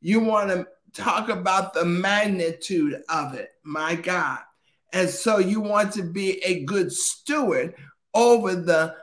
You 0.00 0.20
want 0.20 0.50
to 0.50 0.66
talk 0.92 1.28
about 1.28 1.74
the 1.74 1.84
magnitude 1.84 3.02
of 3.08 3.34
it, 3.34 3.50
my 3.64 3.94
God. 3.94 4.38
And 4.92 5.08
so 5.08 5.38
you 5.38 5.60
want 5.60 5.92
to 5.94 6.02
be 6.02 6.42
a 6.44 6.64
good 6.64 6.92
steward 6.92 7.74
over 8.14 8.54
the 8.54 8.96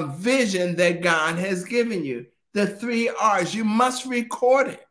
vision 0.00 0.76
that 0.76 1.02
God 1.02 1.36
has 1.36 1.64
given 1.64 2.04
you. 2.04 2.26
The 2.54 2.66
three 2.66 3.08
R's, 3.08 3.54
you 3.54 3.64
must 3.64 4.06
record 4.06 4.68
it. 4.68 4.86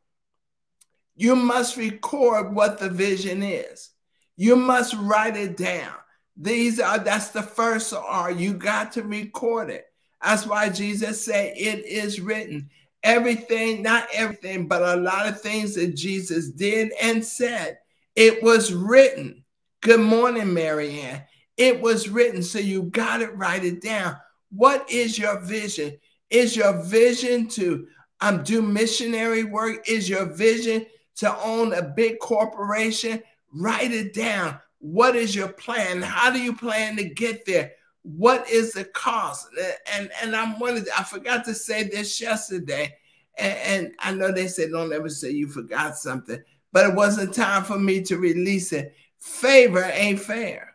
You 1.15 1.35
must 1.35 1.77
record 1.77 2.53
what 2.53 2.79
the 2.79 2.89
vision 2.89 3.41
is. 3.43 3.89
You 4.35 4.55
must 4.55 4.93
write 4.95 5.35
it 5.35 5.57
down. 5.57 5.93
These 6.35 6.79
are 6.79 6.99
that's 6.99 7.29
the 7.29 7.41
first 7.41 7.93
R. 7.93 8.31
You 8.31 8.53
got 8.53 8.91
to 8.93 9.03
record 9.03 9.69
it. 9.69 9.85
That's 10.23 10.45
why 10.45 10.69
Jesus 10.69 11.23
said 11.23 11.53
it 11.57 11.85
is 11.85 12.21
written. 12.21 12.69
Everything, 13.03 13.81
not 13.81 14.07
everything, 14.13 14.67
but 14.67 14.81
a 14.81 14.99
lot 14.99 15.27
of 15.27 15.41
things 15.41 15.75
that 15.75 15.95
Jesus 15.95 16.49
did 16.49 16.91
and 17.01 17.23
said, 17.25 17.79
it 18.15 18.41
was 18.43 18.73
written. 18.73 19.43
Good 19.81 19.99
morning, 19.99 20.53
Marianne. 20.53 21.23
It 21.55 21.81
was 21.81 22.09
written, 22.09 22.43
so 22.43 22.59
you 22.59 22.83
got 22.83 23.17
to 23.17 23.27
write 23.27 23.63
it 23.63 23.81
down. 23.81 24.17
What 24.49 24.89
is 24.89 25.17
your 25.17 25.39
vision? 25.39 25.97
Is 26.29 26.55
your 26.55 26.83
vision 26.83 27.47
to 27.49 27.87
um, 28.21 28.43
do 28.43 28.61
missionary 28.61 29.43
work? 29.43 29.87
Is 29.89 30.09
your 30.09 30.25
vision 30.25 30.85
to 31.17 31.37
own 31.39 31.73
a 31.73 31.81
big 31.81 32.19
corporation? 32.19 33.21
Write 33.53 33.91
it 33.91 34.13
down. 34.13 34.59
What 34.79 35.15
is 35.15 35.35
your 35.35 35.49
plan? 35.49 36.01
How 36.01 36.31
do 36.31 36.39
you 36.39 36.55
plan 36.55 36.95
to 36.97 37.03
get 37.03 37.45
there? 37.45 37.73
What 38.03 38.49
is 38.49 38.73
the 38.73 38.85
cost? 38.85 39.47
And 39.93 40.09
and 40.21 40.35
I'm 40.35 40.59
one 40.59 40.77
of 40.77 40.87
I 40.97 41.03
forgot 41.03 41.43
to 41.45 41.53
say 41.53 41.83
this 41.83 42.21
yesterday, 42.21 42.95
and, 43.37 43.57
and 43.57 43.95
I 43.99 44.13
know 44.13 44.31
they 44.31 44.47
said 44.47 44.71
don't 44.71 44.93
ever 44.93 45.09
say 45.09 45.31
you 45.31 45.47
forgot 45.47 45.97
something, 45.97 46.39
but 46.71 46.89
it 46.89 46.95
wasn't 46.95 47.33
time 47.33 47.63
for 47.63 47.79
me 47.79 48.01
to 48.03 48.17
release 48.17 48.71
it. 48.71 48.95
Favor 49.19 49.83
ain't 49.93 50.19
fair. 50.19 50.66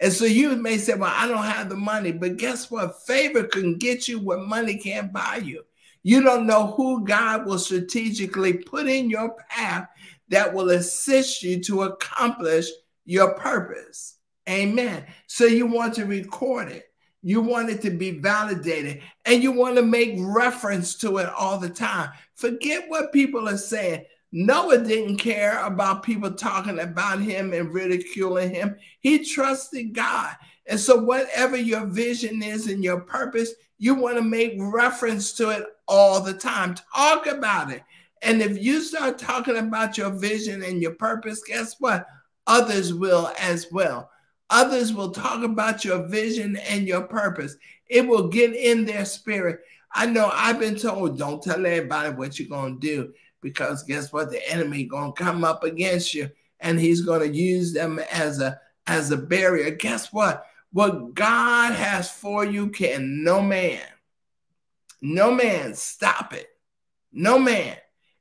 And 0.00 0.12
so 0.12 0.24
you 0.24 0.54
may 0.56 0.78
say, 0.78 0.94
Well, 0.94 1.12
I 1.14 1.26
don't 1.26 1.44
have 1.44 1.68
the 1.68 1.76
money, 1.76 2.12
but 2.12 2.36
guess 2.36 2.70
what? 2.70 3.02
Favor 3.06 3.44
can 3.44 3.78
get 3.78 4.08
you 4.08 4.18
what 4.18 4.40
money 4.40 4.76
can't 4.76 5.12
buy 5.12 5.40
you. 5.44 5.62
You 6.02 6.22
don't 6.22 6.46
know 6.46 6.68
who 6.68 7.04
God 7.04 7.46
will 7.46 7.58
strategically 7.58 8.52
put 8.54 8.86
in 8.86 9.10
your 9.10 9.34
path 9.48 9.88
that 10.28 10.52
will 10.52 10.70
assist 10.70 11.42
you 11.42 11.62
to 11.64 11.82
accomplish 11.82 12.68
your 13.04 13.34
purpose. 13.34 14.18
Amen. 14.48 15.04
So 15.26 15.46
you 15.46 15.66
want 15.66 15.94
to 15.94 16.04
record 16.04 16.68
it. 16.68 16.84
You 17.22 17.40
want 17.40 17.70
it 17.70 17.82
to 17.82 17.90
be 17.90 18.12
validated 18.12 19.02
and 19.24 19.42
you 19.42 19.50
want 19.50 19.76
to 19.76 19.82
make 19.82 20.14
reference 20.18 20.94
to 20.98 21.18
it 21.18 21.28
all 21.28 21.58
the 21.58 21.70
time. 21.70 22.10
Forget 22.36 22.84
what 22.88 23.12
people 23.12 23.48
are 23.48 23.56
saying. 23.56 24.04
Noah 24.38 24.84
didn't 24.84 25.16
care 25.16 25.64
about 25.64 26.02
people 26.02 26.30
talking 26.30 26.80
about 26.80 27.22
him 27.22 27.54
and 27.54 27.72
ridiculing 27.72 28.54
him. 28.54 28.76
He 29.00 29.24
trusted 29.24 29.94
God. 29.94 30.36
And 30.66 30.78
so, 30.78 31.02
whatever 31.02 31.56
your 31.56 31.86
vision 31.86 32.42
is 32.42 32.66
and 32.66 32.84
your 32.84 33.00
purpose, 33.00 33.54
you 33.78 33.94
want 33.94 34.18
to 34.18 34.22
make 34.22 34.52
reference 34.58 35.32
to 35.38 35.48
it 35.48 35.64
all 35.88 36.20
the 36.20 36.34
time. 36.34 36.74
Talk 36.94 37.26
about 37.26 37.72
it. 37.72 37.82
And 38.20 38.42
if 38.42 38.62
you 38.62 38.82
start 38.82 39.16
talking 39.16 39.56
about 39.56 39.96
your 39.96 40.10
vision 40.10 40.62
and 40.62 40.82
your 40.82 40.96
purpose, 40.96 41.42
guess 41.42 41.76
what? 41.78 42.06
Others 42.46 42.92
will 42.92 43.32
as 43.38 43.68
well. 43.72 44.10
Others 44.50 44.92
will 44.92 45.12
talk 45.12 45.44
about 45.44 45.82
your 45.82 46.06
vision 46.08 46.56
and 46.68 46.86
your 46.86 47.04
purpose. 47.04 47.56
It 47.88 48.06
will 48.06 48.28
get 48.28 48.54
in 48.54 48.84
their 48.84 49.06
spirit. 49.06 49.60
I 49.94 50.04
know 50.04 50.30
I've 50.30 50.58
been 50.58 50.76
told, 50.76 51.16
don't 51.16 51.42
tell 51.42 51.64
everybody 51.64 52.10
what 52.10 52.38
you're 52.38 52.50
going 52.50 52.78
to 52.78 52.86
do 52.86 53.14
because 53.40 53.82
guess 53.82 54.12
what? 54.12 54.30
The 54.30 54.48
enemy 54.50 54.84
to 55.16 55.22
come 55.22 55.44
up 55.44 55.64
against 55.64 56.14
you 56.14 56.30
and 56.60 56.78
he's 56.80 57.02
to 57.20 57.28
use 57.28 57.72
them 57.72 58.00
as 58.12 58.40
a 58.40 58.60
as 58.86 59.10
a 59.10 59.16
barrier. 59.16 59.70
Guess 59.70 60.12
what? 60.12 60.46
What 60.72 61.14
God 61.14 61.72
has 61.72 62.10
for 62.10 62.44
you 62.44 62.68
can 62.68 63.24
no 63.24 63.40
man, 63.40 63.82
no 65.00 65.32
man 65.32 65.74
stop 65.74 66.32
it. 66.32 66.48
No 67.12 67.38
man 67.38 67.76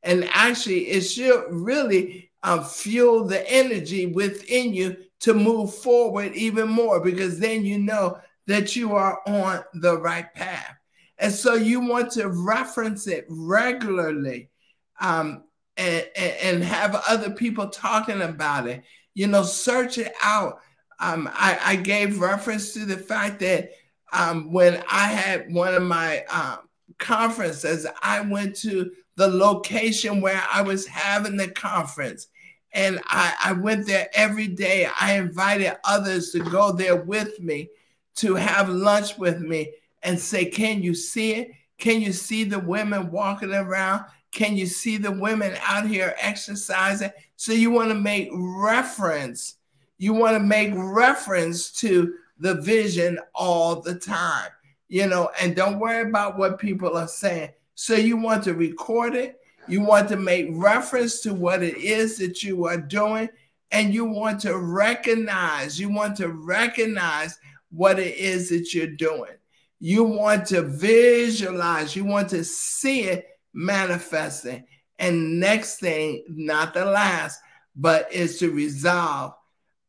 and 0.05 0.29
actually, 0.31 0.87
it 0.87 1.01
should 1.01 1.45
really 1.49 2.29
uh, 2.43 2.63
fuel 2.63 3.25
the 3.25 3.51
energy 3.51 4.05
within 4.05 4.71
you 4.71 4.95
to 5.21 5.33
move 5.33 5.73
forward 5.73 6.31
even 6.35 6.69
more 6.69 6.99
because 6.99 7.39
then 7.39 7.65
you 7.65 7.79
know 7.79 8.19
that 8.45 8.75
you 8.75 8.93
are 8.93 9.19
on 9.25 9.63
the 9.73 9.97
right 9.97 10.31
path. 10.35 10.75
And 11.17 11.33
so 11.33 11.55
you 11.55 11.79
want 11.79 12.11
to 12.11 12.29
reference 12.29 13.07
it 13.07 13.25
regularly 13.27 14.49
um, 14.99 15.43
and, 15.77 16.05
and 16.15 16.63
have 16.63 17.03
other 17.07 17.31
people 17.31 17.67
talking 17.67 18.21
about 18.21 18.67
it. 18.67 18.83
You 19.13 19.27
know, 19.27 19.43
search 19.43 19.97
it 19.97 20.13
out. 20.21 20.59
Um, 20.99 21.29
I, 21.33 21.59
I, 21.61 21.75
gave 21.75 22.21
reference 22.21 22.73
to 22.73 22.85
the 22.85 22.97
fact 22.97 23.41
that 23.41 23.71
um, 24.13 24.53
when 24.53 24.81
I 24.89 25.07
had 25.07 25.53
one 25.53 25.73
of 25.73 25.83
my 25.83 26.23
uh, 26.31 26.57
conferences, 26.99 27.85
I 28.01 28.21
went 28.21 28.55
to 28.57 28.91
the 29.17 29.27
location 29.27 30.21
where 30.21 30.41
I 30.51 30.61
was 30.61 30.87
having 30.87 31.35
the 31.35 31.49
conference. 31.49 32.27
And 32.71 32.99
I, 33.07 33.33
I 33.43 33.51
went 33.53 33.87
there 33.87 34.09
every 34.13 34.47
day. 34.47 34.87
I 34.99 35.17
invited 35.17 35.77
others 35.83 36.31
to 36.31 36.39
go 36.39 36.71
there 36.71 36.95
with 36.95 37.39
me, 37.39 37.69
to 38.17 38.35
have 38.35 38.69
lunch 38.69 39.17
with 39.17 39.39
me 39.39 39.73
and 40.03 40.19
say, 40.19 40.45
Can 40.45 40.81
you 40.81 40.93
see 40.93 41.33
it? 41.35 41.51
Can 41.77 42.01
you 42.01 42.13
see 42.13 42.43
the 42.43 42.59
women 42.59 43.11
walking 43.11 43.53
around? 43.53 44.05
Can 44.35 44.57
you 44.57 44.65
see 44.65 44.97
the 44.97 45.13
women 45.13 45.57
out 45.65 45.87
here 45.87 46.13
exercising? 46.19 47.09
So 47.37 47.53
you 47.53 47.71
want 47.71 47.89
to 47.89 47.95
make 47.95 48.29
reference. 48.33 49.55
You 49.97 50.13
want 50.13 50.35
to 50.35 50.41
make 50.41 50.73
reference 50.75 51.71
to 51.79 52.15
the 52.37 52.55
vision 52.55 53.17
all 53.33 53.79
the 53.79 53.95
time, 53.95 54.49
you 54.89 55.07
know, 55.07 55.31
and 55.39 55.55
don't 55.55 55.79
worry 55.79 56.07
about 56.07 56.37
what 56.37 56.59
people 56.59 56.97
are 56.97 57.07
saying. 57.07 57.51
So 57.75 57.95
you 57.95 58.17
want 58.17 58.43
to 58.43 58.53
record 58.53 59.15
it. 59.15 59.39
You 59.69 59.79
want 59.79 60.09
to 60.09 60.17
make 60.17 60.47
reference 60.51 61.21
to 61.21 61.33
what 61.33 61.63
it 61.63 61.77
is 61.77 62.17
that 62.17 62.43
you 62.43 62.65
are 62.67 62.77
doing. 62.77 63.29
And 63.71 63.93
you 63.93 64.03
want 64.03 64.41
to 64.41 64.57
recognize, 64.57 65.79
you 65.79 65.89
want 65.89 66.17
to 66.17 66.27
recognize 66.27 67.39
what 67.71 67.99
it 67.99 68.17
is 68.17 68.49
that 68.49 68.73
you're 68.73 68.87
doing. 68.87 69.31
You 69.79 70.03
want 70.03 70.45
to 70.47 70.61
visualize, 70.61 71.95
you 71.95 72.03
want 72.03 72.29
to 72.31 72.43
see 72.43 73.03
it 73.03 73.29
manifesting. 73.55 74.65
And 74.99 75.39
next 75.39 75.79
thing, 75.79 76.23
not 76.29 76.73
the 76.73 76.85
last, 76.85 77.39
but 77.75 78.11
is 78.13 78.37
to 78.39 78.51
resolve 78.51 79.33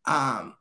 um, 0.07 0.55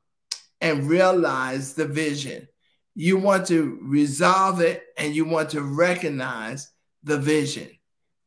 and 0.59 0.87
realize 0.89 1.73
the 1.73 1.87
vision. 1.87 2.47
You 2.95 3.17
want 3.17 3.47
to 3.47 3.79
resolve 3.81 4.61
it 4.61 4.83
and 4.97 5.15
you 5.15 5.25
want 5.25 5.49
to 5.51 5.61
recognize 5.61 6.71
the 7.03 7.17
vision. 7.17 7.69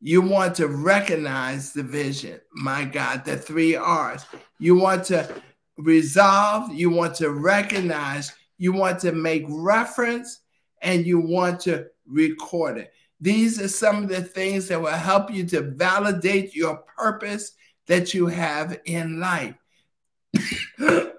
You 0.00 0.22
want 0.22 0.54
to 0.56 0.68
recognize 0.68 1.72
the 1.72 1.82
vision. 1.82 2.40
My 2.52 2.84
God, 2.84 3.24
the 3.24 3.36
three 3.36 3.74
R's. 3.74 4.24
You 4.58 4.76
want 4.76 5.04
to 5.06 5.28
resolve, 5.76 6.72
you 6.72 6.90
want 6.90 7.16
to 7.16 7.30
recognize, 7.30 8.32
you 8.58 8.72
want 8.72 9.00
to 9.00 9.12
make 9.12 9.44
reference, 9.48 10.40
and 10.82 11.06
you 11.06 11.18
want 11.18 11.60
to 11.60 11.86
record 12.06 12.78
it. 12.78 12.92
These 13.20 13.60
are 13.60 13.68
some 13.68 14.04
of 14.04 14.08
the 14.08 14.22
things 14.22 14.68
that 14.68 14.80
will 14.80 14.88
help 14.88 15.30
you 15.30 15.44
to 15.46 15.62
validate 15.62 16.54
your 16.54 16.84
purpose 16.96 17.52
that 17.86 18.14
you 18.14 18.26
have 18.26 18.78
in 18.84 19.18
life. 19.18 19.54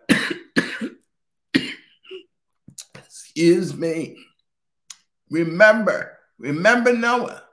Excuse 2.95 3.75
me. 3.75 4.17
Remember, 5.29 6.17
remember 6.37 6.93
Noah. 6.93 7.43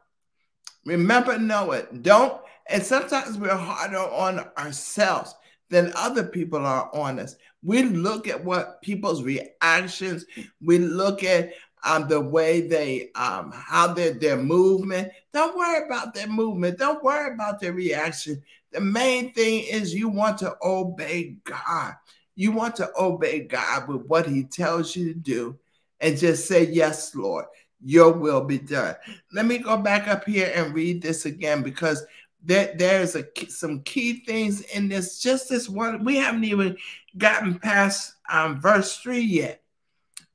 Remember 0.84 1.38
Noah. 1.38 1.82
Don't, 2.02 2.40
and 2.68 2.82
sometimes 2.82 3.36
we're 3.38 3.56
harder 3.56 3.98
on 3.98 4.40
ourselves 4.56 5.34
than 5.68 5.92
other 5.96 6.24
people 6.24 6.64
are 6.64 6.90
on 6.94 7.18
us. 7.18 7.36
We 7.62 7.82
look 7.82 8.28
at 8.28 8.44
what 8.44 8.80
people's 8.82 9.22
reactions, 9.22 10.24
we 10.62 10.78
look 10.78 11.24
at 11.24 11.52
um, 11.84 12.08
the 12.08 12.20
way 12.20 12.62
they 12.62 13.10
um, 13.14 13.52
how 13.52 13.92
their 13.92 14.12
their 14.12 14.36
movement. 14.36 15.10
Don't 15.32 15.56
worry 15.56 15.86
about 15.86 16.14
their 16.14 16.26
movement. 16.26 16.78
Don't 16.78 17.02
worry 17.02 17.32
about 17.32 17.60
their 17.60 17.72
reaction. 17.72 18.42
The 18.72 18.80
main 18.80 19.32
thing 19.32 19.64
is 19.64 19.94
you 19.94 20.08
want 20.08 20.38
to 20.38 20.56
obey 20.62 21.36
God. 21.44 21.94
You 22.34 22.52
want 22.52 22.76
to 22.76 22.90
obey 22.98 23.40
God 23.40 23.88
with 23.88 24.04
what 24.06 24.26
He 24.26 24.44
tells 24.44 24.96
you 24.96 25.12
to 25.12 25.18
do, 25.18 25.58
and 26.00 26.18
just 26.18 26.46
say 26.46 26.66
yes, 26.66 27.14
Lord. 27.14 27.46
Your 27.84 28.12
will 28.12 28.42
be 28.42 28.58
done. 28.58 28.96
Let 29.32 29.46
me 29.46 29.58
go 29.58 29.76
back 29.76 30.08
up 30.08 30.24
here 30.24 30.50
and 30.54 30.74
read 30.74 31.02
this 31.02 31.26
again 31.26 31.62
because 31.62 32.04
there, 32.42 32.74
there's 32.76 33.14
a, 33.16 33.24
some 33.48 33.80
key 33.82 34.24
things 34.24 34.62
in 34.62 34.88
this. 34.88 35.20
Just 35.20 35.50
this 35.50 35.68
one, 35.68 36.02
we 36.02 36.16
haven't 36.16 36.44
even 36.44 36.76
gotten 37.18 37.58
past 37.58 38.14
um, 38.30 38.60
verse 38.60 38.96
three 38.96 39.20
yet 39.20 39.62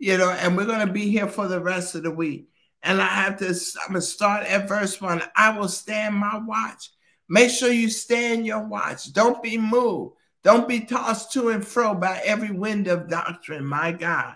you 0.02 0.18
know, 0.18 0.32
and 0.32 0.58
we're 0.58 0.66
going 0.66 0.86
to 0.86 0.92
be 0.92 1.12
here 1.12 1.28
for 1.28 1.48
the 1.48 1.60
rest 1.60 1.94
of 1.94 2.02
the 2.02 2.10
week. 2.10 2.50
And 2.82 3.00
I 3.00 3.06
have 3.06 3.38
to, 3.38 3.46
I'm 3.46 3.90
going 3.90 3.94
to 3.94 4.02
start 4.02 4.48
at 4.48 4.68
verse 4.68 5.00
one. 5.00 5.22
I 5.36 5.56
will 5.56 5.68
stand 5.68 6.16
my 6.16 6.42
watch. 6.44 6.90
Make 7.30 7.52
sure 7.52 7.72
you 7.72 7.88
stand 7.88 8.48
your 8.48 8.64
watch. 8.64 9.14
Don't 9.14 9.44
be 9.44 9.60
moved. 9.60 10.16
Don't 10.44 10.68
be 10.68 10.80
tossed 10.80 11.32
to 11.34 11.50
and 11.50 11.66
fro 11.66 11.94
by 11.94 12.20
every 12.26 12.50
wind 12.50 12.88
of 12.88 13.10
doctrine, 13.10 13.64
my 13.64 13.92
God. 13.92 14.34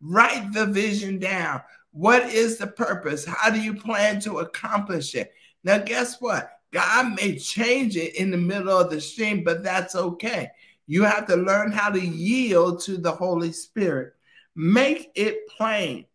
Write 0.00 0.52
the 0.52 0.66
vision 0.66 1.18
down. 1.18 1.62
What 1.90 2.22
is 2.26 2.56
the 2.56 2.68
purpose? 2.68 3.24
How 3.24 3.50
do 3.50 3.60
you 3.60 3.74
plan 3.74 4.20
to 4.20 4.38
accomplish 4.38 5.16
it? 5.16 5.32
Now, 5.64 5.78
guess 5.78 6.20
what? 6.20 6.48
God 6.70 7.16
may 7.16 7.36
change 7.36 7.96
it 7.96 8.14
in 8.14 8.30
the 8.30 8.36
middle 8.36 8.78
of 8.78 8.88
the 8.88 9.00
stream, 9.00 9.42
but 9.42 9.64
that's 9.64 9.96
okay. 9.96 10.50
You 10.86 11.02
have 11.02 11.26
to 11.26 11.34
learn 11.34 11.72
how 11.72 11.90
to 11.90 12.00
yield 12.00 12.82
to 12.82 12.98
the 12.98 13.10
Holy 13.10 13.50
Spirit. 13.50 14.12
Make 14.60 15.12
it 15.14 15.46
plain 15.56 16.06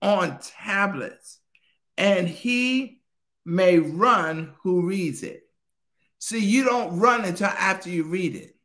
on 0.00 0.38
tablets, 0.38 1.40
and 1.98 2.26
he 2.26 3.02
may 3.44 3.78
run 3.78 4.54
who 4.62 4.86
reads 4.86 5.22
it. 5.22 5.42
See, 6.18 6.38
you 6.38 6.64
don't 6.64 6.98
run 6.98 7.22
until 7.26 7.48
after 7.48 7.90
you 7.90 8.04
read 8.04 8.34
it. 8.34 8.56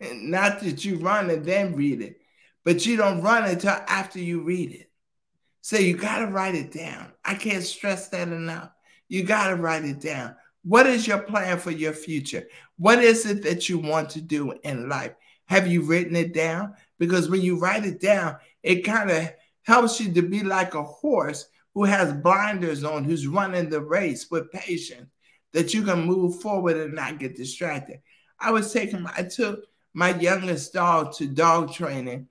Not 0.12 0.58
that 0.62 0.84
you 0.84 0.98
run 0.98 1.30
and 1.30 1.44
then 1.44 1.76
read 1.76 2.02
it, 2.02 2.20
but 2.64 2.84
you 2.84 2.96
don't 2.96 3.22
run 3.22 3.44
until 3.44 3.78
after 3.86 4.18
you 4.18 4.42
read 4.42 4.72
it. 4.72 4.90
So 5.60 5.76
you 5.76 5.96
got 5.96 6.18
to 6.18 6.26
write 6.26 6.56
it 6.56 6.72
down. 6.72 7.12
I 7.24 7.36
can't 7.36 7.62
stress 7.62 8.08
that 8.08 8.26
enough. 8.26 8.70
You 9.06 9.22
got 9.22 9.50
to 9.50 9.54
write 9.54 9.84
it 9.84 10.00
down. 10.00 10.34
What 10.64 10.88
is 10.88 11.06
your 11.06 11.18
plan 11.18 11.60
for 11.60 11.70
your 11.70 11.92
future? 11.92 12.48
What 12.76 12.98
is 13.04 13.24
it 13.24 13.44
that 13.44 13.68
you 13.68 13.78
want 13.78 14.10
to 14.10 14.20
do 14.20 14.52
in 14.64 14.88
life? 14.88 15.12
Have 15.44 15.68
you 15.68 15.82
written 15.82 16.16
it 16.16 16.34
down? 16.34 16.74
Because 16.98 17.28
when 17.28 17.42
you 17.42 17.58
write 17.58 17.84
it 17.84 18.00
down, 18.00 18.36
it 18.62 18.82
kind 18.82 19.10
of 19.10 19.32
helps 19.62 20.00
you 20.00 20.12
to 20.12 20.22
be 20.22 20.42
like 20.42 20.74
a 20.74 20.82
horse 20.82 21.46
who 21.74 21.84
has 21.84 22.12
blinders 22.12 22.84
on, 22.84 23.04
who's 23.04 23.26
running 23.26 23.68
the 23.68 23.80
race 23.80 24.30
with 24.30 24.50
patience, 24.50 25.10
that 25.52 25.74
you 25.74 25.82
can 25.82 26.06
move 26.06 26.40
forward 26.40 26.76
and 26.76 26.94
not 26.94 27.18
get 27.18 27.36
distracted. 27.36 28.00
I 28.40 28.50
was 28.50 28.72
taking, 28.72 29.06
I 29.16 29.22
took 29.24 29.66
my 29.92 30.18
youngest 30.18 30.72
dog 30.72 31.14
to 31.14 31.26
dog 31.26 31.72
training, 31.72 32.28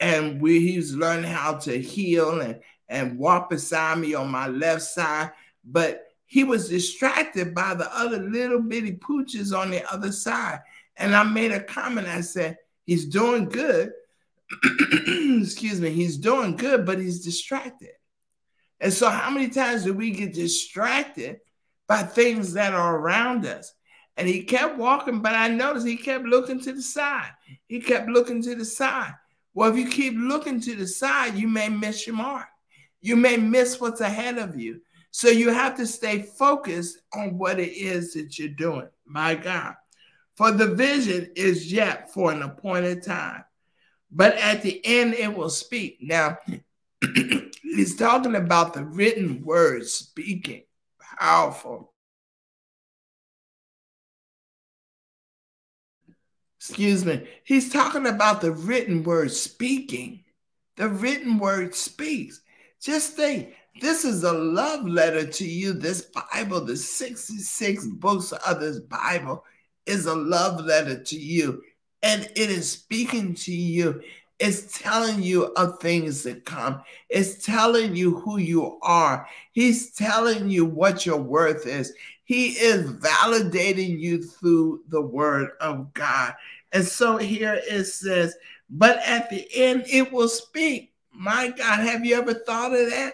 and 0.00 0.40
we 0.42 0.60
he 0.60 0.76
was 0.76 0.94
learning 0.94 1.30
how 1.30 1.54
to 1.58 1.80
heel 1.80 2.40
and 2.40 2.60
and 2.88 3.18
walk 3.18 3.48
beside 3.48 3.98
me 3.98 4.14
on 4.14 4.30
my 4.30 4.48
left 4.48 4.82
side, 4.82 5.32
but 5.64 6.08
he 6.26 6.44
was 6.44 6.68
distracted 6.68 7.54
by 7.54 7.74
the 7.74 7.94
other 7.94 8.18
little 8.18 8.60
bitty 8.60 8.96
pooches 8.96 9.56
on 9.56 9.70
the 9.70 9.90
other 9.92 10.12
side. 10.12 10.60
And 10.96 11.14
I 11.14 11.22
made 11.22 11.52
a 11.52 11.62
comment. 11.62 12.08
I 12.08 12.20
said, 12.20 12.58
he's 12.84 13.06
doing 13.06 13.48
good. 13.48 13.92
Excuse 15.42 15.80
me. 15.80 15.90
He's 15.90 16.16
doing 16.16 16.56
good, 16.56 16.84
but 16.84 16.98
he's 16.98 17.24
distracted. 17.24 17.92
And 18.80 18.92
so, 18.92 19.08
how 19.08 19.30
many 19.30 19.48
times 19.48 19.84
do 19.84 19.94
we 19.94 20.10
get 20.10 20.34
distracted 20.34 21.40
by 21.86 22.02
things 22.02 22.54
that 22.54 22.74
are 22.74 22.96
around 22.96 23.46
us? 23.46 23.72
And 24.16 24.28
he 24.28 24.42
kept 24.42 24.76
walking, 24.76 25.20
but 25.20 25.34
I 25.34 25.48
noticed 25.48 25.86
he 25.86 25.96
kept 25.96 26.24
looking 26.24 26.60
to 26.60 26.72
the 26.72 26.82
side. 26.82 27.30
He 27.66 27.80
kept 27.80 28.08
looking 28.08 28.42
to 28.42 28.54
the 28.54 28.64
side. 28.64 29.14
Well, 29.54 29.70
if 29.70 29.76
you 29.76 29.88
keep 29.88 30.14
looking 30.16 30.60
to 30.60 30.74
the 30.74 30.86
side, 30.86 31.34
you 31.34 31.48
may 31.48 31.68
miss 31.68 32.06
your 32.06 32.16
mark. 32.16 32.46
You 33.00 33.16
may 33.16 33.36
miss 33.36 33.80
what's 33.80 34.00
ahead 34.00 34.38
of 34.38 34.58
you. 34.58 34.80
So 35.10 35.28
you 35.28 35.50
have 35.50 35.76
to 35.76 35.86
stay 35.86 36.22
focused 36.22 36.98
on 37.14 37.36
what 37.38 37.60
it 37.60 37.72
is 37.72 38.14
that 38.14 38.38
you're 38.38 38.48
doing. 38.48 38.88
My 39.04 39.34
God. 39.34 39.74
For 40.36 40.50
the 40.50 40.74
vision 40.74 41.30
is 41.36 41.70
yet 41.70 42.12
for 42.12 42.32
an 42.32 42.42
appointed 42.42 43.02
time, 43.02 43.44
but 44.12 44.36
at 44.36 44.62
the 44.62 44.80
end 44.84 45.14
it 45.14 45.34
will 45.34 45.50
speak. 45.50 45.98
Now, 46.00 46.38
he's 47.62 47.96
talking 47.96 48.34
about 48.36 48.74
the 48.74 48.84
written 48.84 49.42
word 49.42 49.86
speaking, 49.86 50.62
powerful. 51.18 51.92
Excuse 56.58 57.04
me. 57.04 57.26
He's 57.42 57.72
talking 57.72 58.06
about 58.06 58.40
the 58.40 58.52
written 58.52 59.02
word 59.02 59.32
speaking. 59.32 60.22
The 60.76 60.88
written 60.88 61.38
word 61.38 61.74
speaks. 61.74 62.40
Just 62.80 63.16
think, 63.16 63.54
this 63.80 64.04
is 64.04 64.22
a 64.22 64.32
love 64.32 64.86
letter 64.86 65.26
to 65.26 65.44
you. 65.44 65.72
This 65.72 66.02
Bible, 66.32 66.64
the 66.64 66.76
66 66.76 67.86
books 67.86 68.30
of 68.32 68.60
this 68.60 68.78
Bible, 68.78 69.44
is 69.86 70.06
a 70.06 70.14
love 70.14 70.60
letter 70.60 71.02
to 71.02 71.16
you. 71.16 71.62
And 72.02 72.24
it 72.34 72.50
is 72.50 72.70
speaking 72.70 73.34
to 73.34 73.52
you. 73.52 74.02
It's 74.38 74.76
telling 74.76 75.22
you 75.22 75.46
of 75.54 75.78
things 75.78 76.24
that 76.24 76.44
come. 76.44 76.82
It's 77.08 77.44
telling 77.44 77.94
you 77.94 78.18
who 78.18 78.38
you 78.38 78.78
are. 78.82 79.28
He's 79.52 79.92
telling 79.92 80.50
you 80.50 80.64
what 80.64 81.06
your 81.06 81.18
worth 81.18 81.66
is. 81.66 81.92
He 82.24 82.48
is 82.48 82.90
validating 82.90 84.00
you 84.00 84.22
through 84.22 84.82
the 84.88 85.00
word 85.00 85.50
of 85.60 85.92
God. 85.94 86.34
And 86.72 86.84
so 86.84 87.18
here 87.18 87.60
it 87.68 87.84
says, 87.84 88.34
but 88.70 88.98
at 89.06 89.30
the 89.30 89.46
end 89.54 89.84
it 89.86 90.10
will 90.10 90.28
speak. 90.28 90.92
My 91.12 91.48
God, 91.50 91.80
have 91.80 92.04
you 92.04 92.16
ever 92.16 92.34
thought 92.34 92.72
of 92.72 92.90
that? 92.90 93.12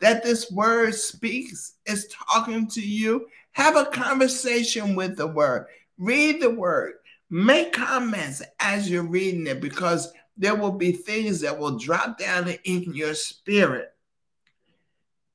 That 0.00 0.22
this 0.22 0.50
word 0.50 0.94
speaks, 0.94 1.74
is 1.86 2.08
talking 2.08 2.66
to 2.68 2.80
you. 2.80 3.28
Have 3.52 3.76
a 3.76 3.86
conversation 3.86 4.94
with 4.94 5.16
the 5.16 5.26
word. 5.26 5.66
Read 5.96 6.42
the 6.42 6.50
word. 6.50 6.94
Make 7.28 7.72
comments 7.72 8.42
as 8.60 8.88
you're 8.88 9.02
reading 9.02 9.46
it 9.46 9.60
because 9.60 10.12
there 10.36 10.54
will 10.54 10.72
be 10.72 10.92
things 10.92 11.40
that 11.40 11.58
will 11.58 11.78
drop 11.78 12.18
down 12.18 12.48
in 12.64 12.94
your 12.94 13.14
spirit 13.14 13.92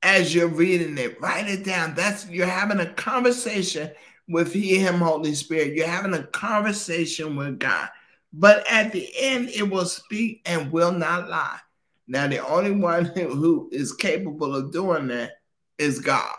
as 0.02 0.34
you're 0.34 0.48
reading 0.48 0.96
it. 0.98 1.20
Write 1.20 1.48
it 1.48 1.64
down. 1.64 1.94
That's 1.94 2.28
you're 2.28 2.46
having 2.46 2.80
a 2.80 2.92
conversation 2.94 3.90
with 4.28 4.52
He, 4.52 4.78
Him, 4.78 4.98
Holy 5.00 5.34
Spirit. 5.34 5.74
You're 5.74 5.86
having 5.86 6.14
a 6.14 6.24
conversation 6.24 7.36
with 7.36 7.58
God. 7.58 7.88
But 8.32 8.64
at 8.70 8.92
the 8.92 9.08
end, 9.18 9.50
it 9.50 9.68
will 9.70 9.84
speak 9.84 10.42
and 10.46 10.72
will 10.72 10.92
not 10.92 11.28
lie. 11.28 11.58
Now, 12.08 12.26
the 12.26 12.44
only 12.46 12.72
one 12.72 13.04
who 13.14 13.68
is 13.72 13.92
capable 13.92 14.56
of 14.56 14.72
doing 14.72 15.08
that 15.08 15.32
is 15.78 16.00
God. 16.00 16.38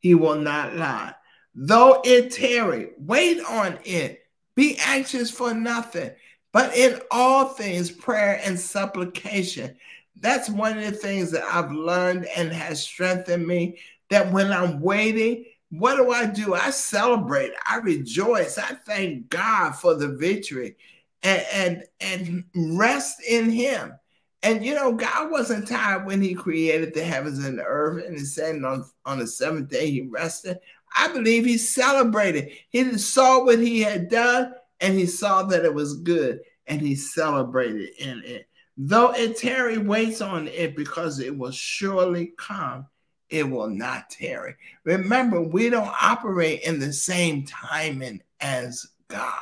He 0.00 0.14
will 0.14 0.38
not 0.38 0.76
lie. 0.76 1.14
Though 1.54 2.02
it 2.04 2.32
tarry, 2.32 2.90
wait 2.98 3.40
on 3.44 3.78
it. 3.84 4.23
Be 4.54 4.78
anxious 4.84 5.30
for 5.30 5.52
nothing, 5.52 6.12
but 6.52 6.76
in 6.76 7.00
all 7.10 7.48
things, 7.48 7.90
prayer 7.90 8.40
and 8.44 8.58
supplication. 8.58 9.76
That's 10.20 10.48
one 10.48 10.78
of 10.78 10.84
the 10.84 10.92
things 10.92 11.30
that 11.32 11.42
I've 11.44 11.72
learned 11.72 12.26
and 12.36 12.52
has 12.52 12.82
strengthened 12.82 13.46
me. 13.46 13.78
That 14.10 14.30
when 14.30 14.52
I'm 14.52 14.80
waiting, 14.80 15.44
what 15.70 15.96
do 15.96 16.12
I 16.12 16.26
do? 16.26 16.54
I 16.54 16.70
celebrate, 16.70 17.52
I 17.66 17.76
rejoice, 17.76 18.58
I 18.58 18.74
thank 18.86 19.28
God 19.28 19.72
for 19.72 19.94
the 19.94 20.08
victory 20.08 20.76
and, 21.22 21.44
and, 21.52 21.84
and 22.00 22.44
rest 22.78 23.20
in 23.26 23.50
Him. 23.50 23.94
And 24.42 24.64
you 24.64 24.74
know, 24.74 24.92
God 24.92 25.30
wasn't 25.30 25.66
tired 25.66 26.06
when 26.06 26.20
He 26.20 26.34
created 26.34 26.94
the 26.94 27.02
heavens 27.02 27.44
and 27.44 27.58
the 27.58 27.64
earth, 27.64 28.04
and 28.06 28.16
He 28.16 28.24
said 28.24 28.62
on, 28.62 28.84
on 29.04 29.18
the 29.18 29.26
seventh 29.26 29.70
day 29.70 29.90
He 29.90 30.02
rested. 30.02 30.58
I 30.94 31.12
believe 31.12 31.44
He 31.44 31.58
celebrated. 31.58 32.52
He 32.70 32.96
saw 32.98 33.44
what 33.44 33.58
He 33.58 33.80
had 33.80 34.08
done, 34.08 34.54
and 34.80 34.96
He 34.96 35.06
saw 35.06 35.42
that 35.44 35.64
it 35.64 35.74
was 35.74 35.98
good, 35.98 36.40
and 36.66 36.80
He 36.80 36.94
celebrated 36.94 37.90
in 37.98 38.22
it. 38.24 38.48
Though 38.76 39.12
it 39.12 39.36
tarry, 39.36 39.78
waits 39.78 40.20
on 40.20 40.48
it 40.48 40.76
because 40.76 41.20
it 41.20 41.36
will 41.36 41.52
surely 41.52 42.32
come. 42.36 42.86
It 43.30 43.48
will 43.48 43.68
not 43.68 44.10
tarry. 44.10 44.54
Remember, 44.84 45.40
we 45.40 45.70
don't 45.70 45.94
operate 46.00 46.62
in 46.62 46.78
the 46.78 46.92
same 46.92 47.46
timing 47.46 48.22
as 48.40 48.86
God. 49.08 49.32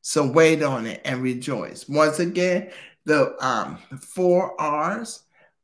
So 0.00 0.30
wait 0.30 0.62
on 0.62 0.86
it 0.86 1.02
and 1.04 1.22
rejoice. 1.22 1.88
Once 1.88 2.18
again, 2.18 2.70
the 3.04 3.36
um, 3.44 3.78
four 4.00 4.58
R's 4.60 5.22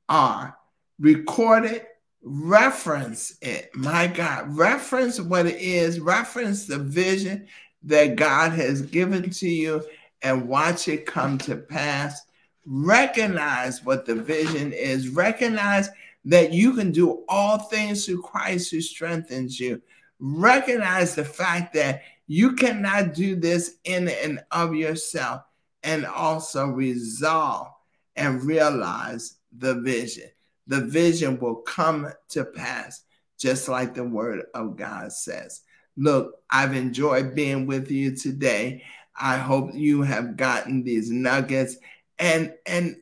are 0.09 0.57
recorded, 0.99 1.87
reference 2.25 3.37
it. 3.43 3.71
My 3.75 4.07
God, 4.07 4.57
reference 4.57 5.21
what 5.21 5.47
it 5.47 5.61
is, 5.61 6.01
reference 6.01 6.67
the 6.67 6.79
vision 6.79 7.47
that 7.83 8.17
God 8.17 8.53
has 8.53 8.83
given 8.83 9.29
to 9.31 9.49
you 9.49 9.85
and 10.23 10.49
watch 10.49 10.89
it 10.89 11.07
come 11.07 11.37
to 11.39 11.57
pass. 11.57 12.23
Recognize 12.65 13.85
what 13.85 14.07
the 14.07 14.15
vision 14.15 14.73
is, 14.73 15.11
recognize 15.11 15.91
that 16.25 16.53
you 16.53 16.73
can 16.73 16.91
do 16.91 17.25
all 17.29 17.59
things 17.59 18.07
through 18.07 18.23
Christ 18.23 18.71
who 18.71 18.81
strengthens 18.81 19.61
you. 19.61 19.83
Recognize 20.19 21.15
the 21.15 21.25
fact 21.25 21.75
that 21.75 22.03
you 22.27 22.55
cannot 22.55 23.13
do 23.13 23.37
this 23.37 23.77
in 23.85 24.09
and 24.09 24.43
of 24.51 24.75
yourself 24.75 25.43
and 25.83 26.07
also 26.07 26.69
resolve 26.69 27.69
and 28.17 28.43
realize 28.43 29.37
the 29.59 29.75
vision. 29.75 30.31
The 30.67 30.81
vision 30.81 31.39
will 31.39 31.57
come 31.57 32.11
to 32.31 32.45
pass, 32.45 33.03
just 33.39 33.69
like 33.69 33.95
the 33.95 34.05
word 34.05 34.45
of 34.55 34.77
God 34.77 35.13
says. 35.13 35.61
Look, 35.97 36.41
I've 36.51 36.75
enjoyed 36.75 37.35
being 37.35 37.67
with 37.67 37.91
you 37.91 38.17
today. 38.17 38.83
I 39.19 39.37
hope 39.37 39.71
you 39.75 40.03
have 40.03 40.37
gotten 40.37 40.83
these 40.83 41.11
nuggets. 41.11 41.77
And, 42.19 42.55
and 42.67 42.97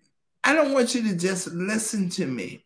I 0.44 0.54
don't 0.54 0.72
want 0.72 0.94
you 0.94 1.08
to 1.08 1.16
just 1.16 1.48
listen 1.52 2.10
to 2.10 2.26
me. 2.26 2.64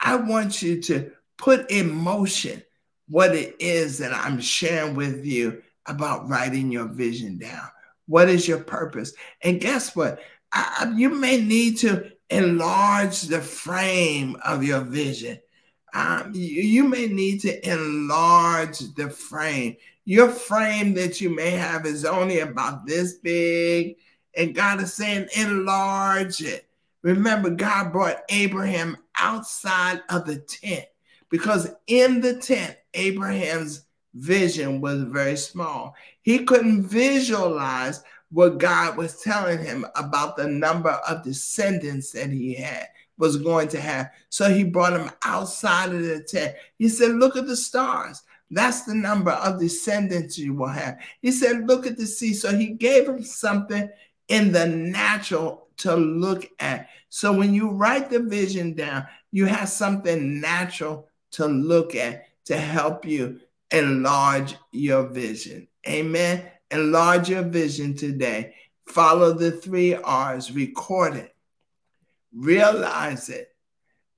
I 0.00 0.16
want 0.16 0.62
you 0.62 0.80
to 0.82 1.10
put 1.36 1.70
in 1.70 1.90
motion 1.90 2.62
what 3.08 3.34
it 3.34 3.56
is 3.58 3.98
that 3.98 4.12
I'm 4.12 4.40
sharing 4.40 4.94
with 4.94 5.24
you 5.24 5.62
about 5.86 6.28
writing 6.28 6.70
your 6.70 6.86
vision 6.86 7.38
down. 7.38 7.68
What 8.06 8.28
is 8.28 8.46
your 8.46 8.60
purpose? 8.60 9.12
And 9.42 9.60
guess 9.60 9.96
what? 9.96 10.20
I, 10.52 10.92
you 10.96 11.10
may 11.10 11.42
need 11.42 11.78
to 11.78 12.12
enlarge 12.30 13.22
the 13.22 13.40
frame 13.40 14.36
of 14.44 14.62
your 14.64 14.80
vision. 14.80 15.38
Um, 15.94 16.32
you, 16.34 16.62
you 16.62 16.84
may 16.84 17.06
need 17.06 17.40
to 17.40 17.70
enlarge 17.70 18.78
the 18.94 19.08
frame. 19.10 19.76
Your 20.04 20.28
frame 20.28 20.94
that 20.94 21.20
you 21.20 21.30
may 21.30 21.50
have 21.50 21.86
is 21.86 22.04
only 22.04 22.40
about 22.40 22.86
this 22.86 23.14
big, 23.14 23.96
and 24.36 24.54
God 24.54 24.80
is 24.80 24.94
saying, 24.94 25.28
enlarge 25.36 26.40
it. 26.40 26.66
Remember, 27.02 27.50
God 27.50 27.92
brought 27.92 28.22
Abraham 28.28 28.96
outside 29.18 30.02
of 30.08 30.26
the 30.26 30.38
tent 30.38 30.86
because 31.30 31.70
in 31.86 32.20
the 32.20 32.34
tent, 32.34 32.76
Abraham's 32.94 33.86
vision 34.14 34.80
was 34.80 35.02
very 35.02 35.36
small. 35.36 35.94
He 36.22 36.44
couldn't 36.44 36.84
visualize 36.84 38.02
what 38.30 38.58
God 38.58 38.96
was 38.96 39.22
telling 39.22 39.58
him 39.58 39.86
about 39.96 40.36
the 40.36 40.46
number 40.46 40.90
of 40.90 41.24
descendants 41.24 42.12
that 42.12 42.30
he 42.30 42.54
had 42.54 42.88
was 43.16 43.36
going 43.36 43.68
to 43.68 43.80
have. 43.80 44.10
So 44.28 44.48
he 44.50 44.64
brought 44.64 44.98
him 44.98 45.10
outside 45.24 45.92
of 45.92 46.02
the 46.02 46.22
tent. 46.22 46.54
He 46.78 46.88
said, 46.88 47.12
Look 47.12 47.36
at 47.36 47.46
the 47.46 47.56
stars. 47.56 48.22
That's 48.50 48.82
the 48.82 48.94
number 48.94 49.32
of 49.32 49.60
descendants 49.60 50.38
you 50.38 50.54
will 50.54 50.68
have. 50.68 50.98
He 51.20 51.32
said, 51.32 51.66
Look 51.66 51.86
at 51.86 51.96
the 51.96 52.06
sea. 52.06 52.34
So 52.34 52.56
he 52.56 52.68
gave 52.68 53.08
him 53.08 53.22
something 53.22 53.88
in 54.28 54.52
the 54.52 54.66
natural 54.66 55.68
to 55.78 55.96
look 55.96 56.48
at. 56.60 56.88
So 57.08 57.32
when 57.32 57.54
you 57.54 57.70
write 57.70 58.10
the 58.10 58.20
vision 58.20 58.74
down, 58.74 59.06
you 59.30 59.46
have 59.46 59.68
something 59.68 60.40
natural 60.40 61.08
to 61.32 61.46
look 61.46 61.94
at 61.94 62.24
to 62.46 62.56
help 62.56 63.04
you 63.04 63.40
enlarge 63.70 64.56
your 64.72 65.04
vision. 65.04 65.68
Amen. 65.86 66.42
Enlarge 66.70 67.28
your 67.28 67.42
vision 67.42 67.94
today. 67.94 68.54
Follow 68.86 69.32
the 69.32 69.52
three 69.52 69.94
R's, 69.94 70.52
record 70.52 71.16
it, 71.16 71.34
realize 72.34 73.28
it, 73.28 73.54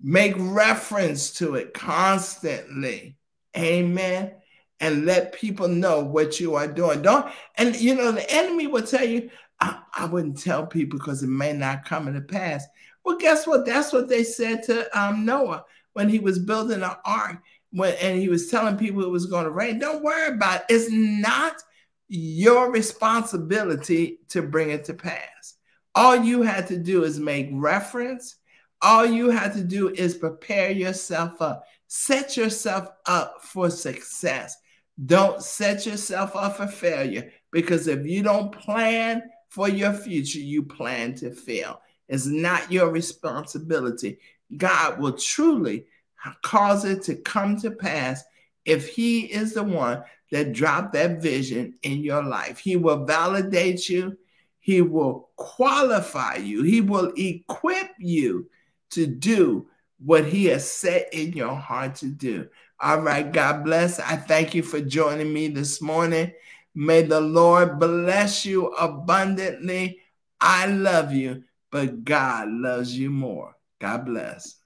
make 0.01 0.35
reference 0.37 1.33
to 1.39 1.57
it 1.57 1.75
constantly. 1.75 3.17
Amen. 3.57 4.33
And 4.79 5.05
let 5.05 5.35
people 5.35 5.69
know 5.69 6.01
what 6.01 6.41
you 6.41 6.55
are 6.55 6.67
doing. 6.67 7.03
Don't, 7.03 7.31
and 7.57 7.77
you 7.77 7.95
know, 7.95 8.13
the 8.13 8.33
enemy 8.33 8.67
will 8.67 8.87
tell 8.87 9.05
you, 9.05 9.29
I, 9.61 9.79
I 9.95 10.07
wouldn't 10.07 10.41
tell 10.41 10.67
people 10.67 10.99
because 10.99 11.23
it 11.23 11.29
may 11.29 11.53
not 11.53 11.85
come 11.85 12.11
to 12.11 12.21
pass. 12.21 12.65
Well, 13.05 13.19
guess 13.19 13.47
what? 13.47 13.67
That's 13.67 13.93
what 13.93 14.09
they 14.09 14.25
said 14.25 14.63
to 14.65 14.99
um, 14.99 15.27
Noah 15.27 15.65
when 15.93 16.09
he 16.09 16.19
was 16.19 16.39
building 16.39 16.83
an 16.83 16.93
ark 17.05 17.43
when 17.73 17.95
and 18.01 18.19
he 18.19 18.29
was 18.29 18.49
telling 18.49 18.77
people 18.77 19.03
it 19.03 19.11
was 19.11 19.27
going 19.27 19.45
to 19.45 19.51
rain. 19.51 19.79
Don't 19.79 20.03
worry 20.03 20.29
about 20.29 20.63
it. 20.63 20.67
It's 20.71 20.91
not 20.91 21.63
your 22.13 22.73
responsibility 22.73 24.19
to 24.29 24.43
bring 24.43 24.71
it 24.71 24.85
to 24.85 24.95
pass. 24.95 25.55
All 25.95 26.17
you 26.17 26.43
had 26.43 26.67
to 26.67 26.77
do 26.77 27.05
is 27.05 27.21
make 27.21 27.49
reference. 27.53 28.37
All 28.83 29.07
you 29.07 29.31
had 29.31 29.53
to 29.55 29.63
do 29.63 29.91
is 29.91 30.17
prepare 30.17 30.73
yourself 30.73 31.41
up. 31.41 31.65
Set 31.87 32.37
yourself 32.37 32.89
up 33.07 33.37
for 33.43 33.71
success. 33.71 34.57
Don't 35.07 35.41
set 35.41 35.87
yourself 35.87 36.35
up 36.35 36.57
for 36.57 36.67
failure 36.67 37.31
because 37.53 37.87
if 37.87 38.05
you 38.05 38.25
don't 38.25 38.51
plan 38.51 39.23
for 39.49 39.69
your 39.69 39.93
future, 39.93 40.41
you 40.41 40.65
plan 40.65 41.15
to 41.17 41.31
fail. 41.31 41.81
It's 42.09 42.27
not 42.27 42.73
your 42.73 42.91
responsibility. 42.91 44.19
God 44.57 44.99
will 44.99 45.13
truly 45.13 45.87
cause 46.43 46.85
it 46.85 47.03
to 47.05 47.15
come 47.15 47.57
to 47.61 47.71
pass 47.71 48.25
if 48.65 48.89
he 48.89 49.21
is 49.21 49.55
the 49.55 49.63
one 49.63 50.03
that 50.31 50.53
drop 50.53 50.93
that 50.93 51.21
vision 51.21 51.75
in 51.83 52.03
your 52.03 52.23
life. 52.23 52.59
He 52.59 52.77
will 52.77 53.05
validate 53.05 53.89
you, 53.89 54.17
he 54.61 54.83
will 54.83 55.31
qualify 55.37 56.37
you, 56.37 56.63
he 56.63 56.81
will 56.81 57.13
equip 57.17 57.91
you 57.99 58.49
to 58.91 59.07
do 59.07 59.69
what 59.99 60.25
he 60.25 60.47
has 60.47 60.71
set 60.71 61.13
in 61.13 61.33
your 61.33 61.55
heart 61.55 61.97
to 61.97 62.07
do. 62.07 62.49
All 62.81 63.01
right, 63.01 63.31
God 63.31 63.65
bless. 63.65 64.01
I 64.01 64.17
thank 64.17 64.55
you 64.55 64.63
for 64.63 64.81
joining 64.81 65.33
me 65.33 65.49
this 65.49 65.83
morning. 65.83 66.33
May 66.75 67.03
the 67.03 67.21
Lord 67.21 67.79
bless 67.79 68.47
you 68.47 68.69
abundantly. 68.69 70.01
I 70.41 70.67
love 70.67 71.13
you, 71.13 71.45
but 71.71 72.05
God 72.05 72.49
loves 72.49 72.97
you 72.97 73.11
more. 73.11 73.57
God 73.81 74.07
bless. 74.07 74.60